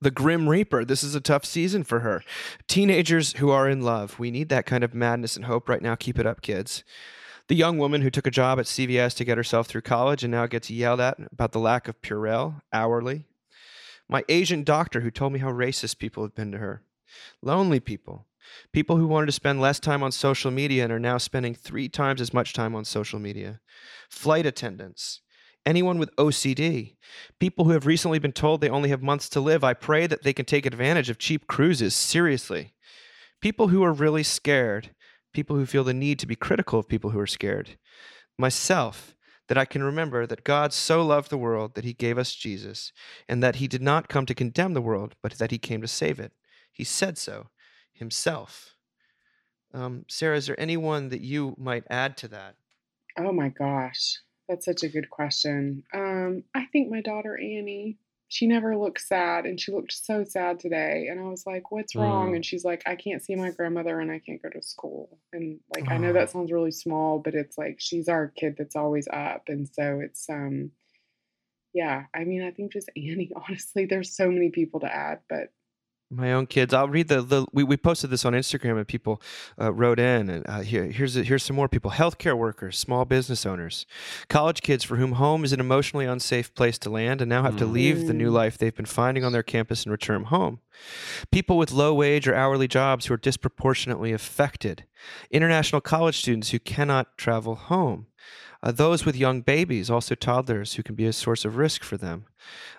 [0.00, 0.84] The Grim Reaper.
[0.84, 2.22] This is a tough season for her.
[2.68, 4.18] Teenagers who are in love.
[4.18, 5.94] We need that kind of madness and hope right now.
[5.94, 6.84] Keep it up, kids
[7.48, 10.30] the young woman who took a job at CVS to get herself through college and
[10.30, 13.24] now gets yelled at about the lack of Purell hourly.
[14.08, 16.82] My Asian doctor who told me how racist people have been to her.
[17.42, 18.26] Lonely people.
[18.72, 21.88] People who wanted to spend less time on social media and are now spending three
[21.88, 23.60] times as much time on social media.
[24.08, 25.20] Flight attendants.
[25.66, 26.96] Anyone with OCD.
[27.40, 29.64] People who have recently been told they only have months to live.
[29.64, 31.94] I pray that they can take advantage of cheap cruises.
[31.94, 32.74] Seriously.
[33.40, 34.90] People who are really scared
[35.34, 37.76] people who feel the need to be critical of people who are scared.
[38.38, 39.14] Myself,
[39.48, 42.92] that I can remember that God so loved the world that he gave us Jesus,
[43.28, 45.88] and that he did not come to condemn the world, but that he came to
[45.88, 46.32] save it.
[46.72, 47.48] He said so
[47.94, 48.76] himself.
[49.72, 52.56] Um, Sarah, is there anyone that you might add to that?
[53.18, 54.18] Oh my gosh,
[54.48, 55.84] that's such a good question.
[55.92, 60.58] Um, I think my daughter Annie, she never looks sad, and she looked so sad
[60.60, 61.06] today.
[61.10, 62.36] And I was like, "What's wrong?" Mm.
[62.36, 65.60] And she's like, "I can't see my grandmother, and I can't go to school." And
[65.74, 66.12] like, I know Oh.
[66.12, 70.00] that sounds really small, but it's like she's our kid that's always up, and so
[70.00, 70.72] it's um,
[71.72, 72.04] yeah.
[72.14, 73.32] I mean, I think just Annie.
[73.48, 75.52] Honestly, there's so many people to add, but
[76.10, 76.72] My own kids.
[76.72, 79.20] I'll read the, the we, we posted this on Instagram and people
[79.60, 81.92] uh, wrote in and uh, here here's here's some more people.
[81.92, 83.84] Healthcare workers, small business owners,
[84.28, 87.56] college kids for whom home is an emotionally unsafe place to land and now have
[87.56, 88.34] to leave the new Mm.
[88.34, 90.60] life they've been finding on their campus and return home.
[91.32, 94.84] People with low wage or hourly jobs who are disproportionately affected.
[95.30, 98.06] International college students who cannot travel home.
[98.62, 101.98] Uh, those with young babies, also toddlers, who can be a source of risk for
[101.98, 102.24] them.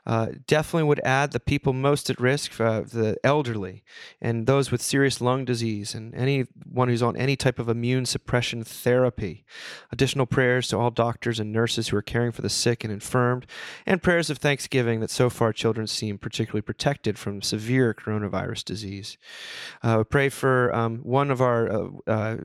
[0.06, 3.84] Uh, definitely would add the people most at risk, uh, the elderly,
[4.22, 8.64] and those with serious lung disease, and anyone who's on any type of immune suppression
[8.64, 9.44] therapy.
[9.92, 13.48] Additional prayers to all doctors and nurses who are caring for the sick and infirmed,
[13.88, 19.18] and prayers of thanksgiving that so far children seem particularly protected from severe coronavirus disease.
[19.82, 22.38] Uh, pray for um, one of our uh, uh,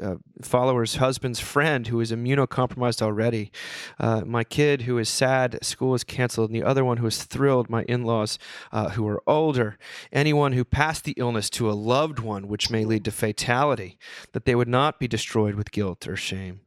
[0.00, 3.50] uh, followers' husband's friend who is immunocompromised already.
[3.98, 7.70] Uh, my kid who is sad school is canceled, the other one who is thrilled,
[7.70, 8.38] my in laws
[8.70, 9.78] uh, who are older.
[10.12, 13.98] Anyone who passed the illness to a loved one, which may lead to fatality,
[14.32, 16.60] that they would not be destroyed with guilt or shame.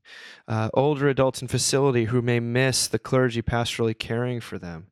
[0.48, 4.88] Uh, older adults in facility who may miss the clergy pastorally caring for them.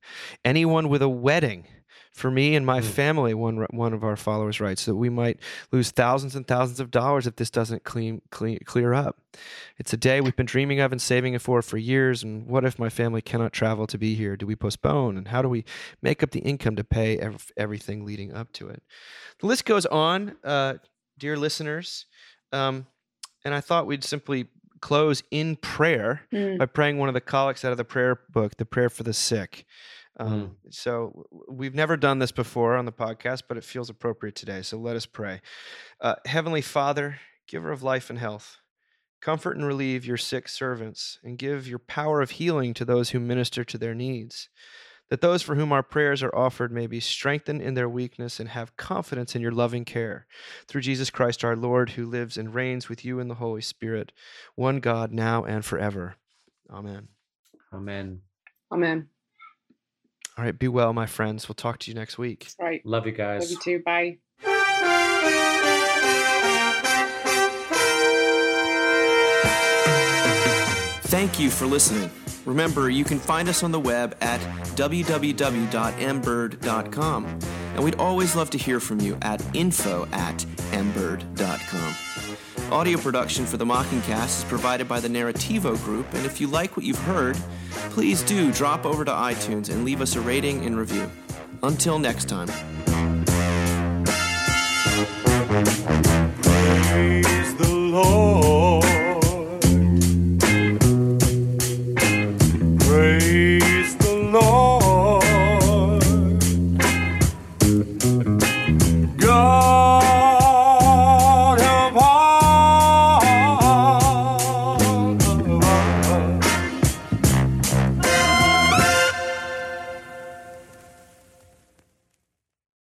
[0.46, 1.66] Anyone with a wedding.
[2.12, 2.84] For me and my Mm.
[2.84, 5.40] family, one one of our followers writes that we might
[5.72, 9.18] lose thousands and thousands of dollars if this doesn't clean, clean clear up.
[9.78, 12.22] It's a day we've been dreaming of and saving it for for years.
[12.22, 14.36] And what if my family cannot travel to be here?
[14.36, 15.18] Do we postpone?
[15.18, 15.64] And how do we
[16.02, 18.84] make up the income to pay ev- everything leading up to it?
[19.40, 20.76] The list goes on, uh,
[21.18, 22.08] dear listeners.
[22.52, 22.88] Um,
[23.46, 24.48] and I thought we'd simply
[24.82, 28.58] close in prayer mm, by praying one of the collects out of the prayer book,
[28.58, 29.66] the prayer for the sick.
[30.20, 34.62] Um, So we've never done this before on the podcast, but it feels appropriate today.
[34.62, 35.42] So let us pray.
[36.00, 38.58] Uh, Heavenly Father, giver of life and health,
[39.22, 43.20] comfort and relieve your sick servants, and give your power of healing to those who
[43.20, 44.50] minister to their needs.
[45.10, 48.48] That those for whom our prayers are offered may be strengthened in their weakness and
[48.48, 50.26] have confidence in your loving care.
[50.70, 54.14] Through Jesus Christ our Lord, who lives and reigns with you in the Holy Spirit,
[54.56, 56.16] one God, now and forever.
[56.70, 57.10] Amen.
[57.74, 58.22] Amen.
[58.72, 59.10] amen.
[60.42, 61.48] All right, be well, my friends.
[61.48, 62.46] We'll talk to you next week.
[62.46, 62.84] That's right.
[62.84, 63.44] Love you guys.
[63.44, 63.84] Love you too.
[63.84, 64.18] Bye.
[71.04, 72.10] Thank you for listening.
[72.48, 74.40] Remember, you can find us on the web at
[74.76, 77.40] www.mbird.com.
[77.76, 80.38] And we'd always love to hear from you at info at
[80.72, 82.51] mbird.com.
[82.72, 86.78] Audio production for the Mockingcast is provided by the Narrativo Group, and if you like
[86.78, 87.36] what you've heard,
[87.90, 91.12] please do drop over to iTunes and leave us a rating and review.
[91.64, 92.48] Until next time.
[96.42, 98.41] Praise the Lord.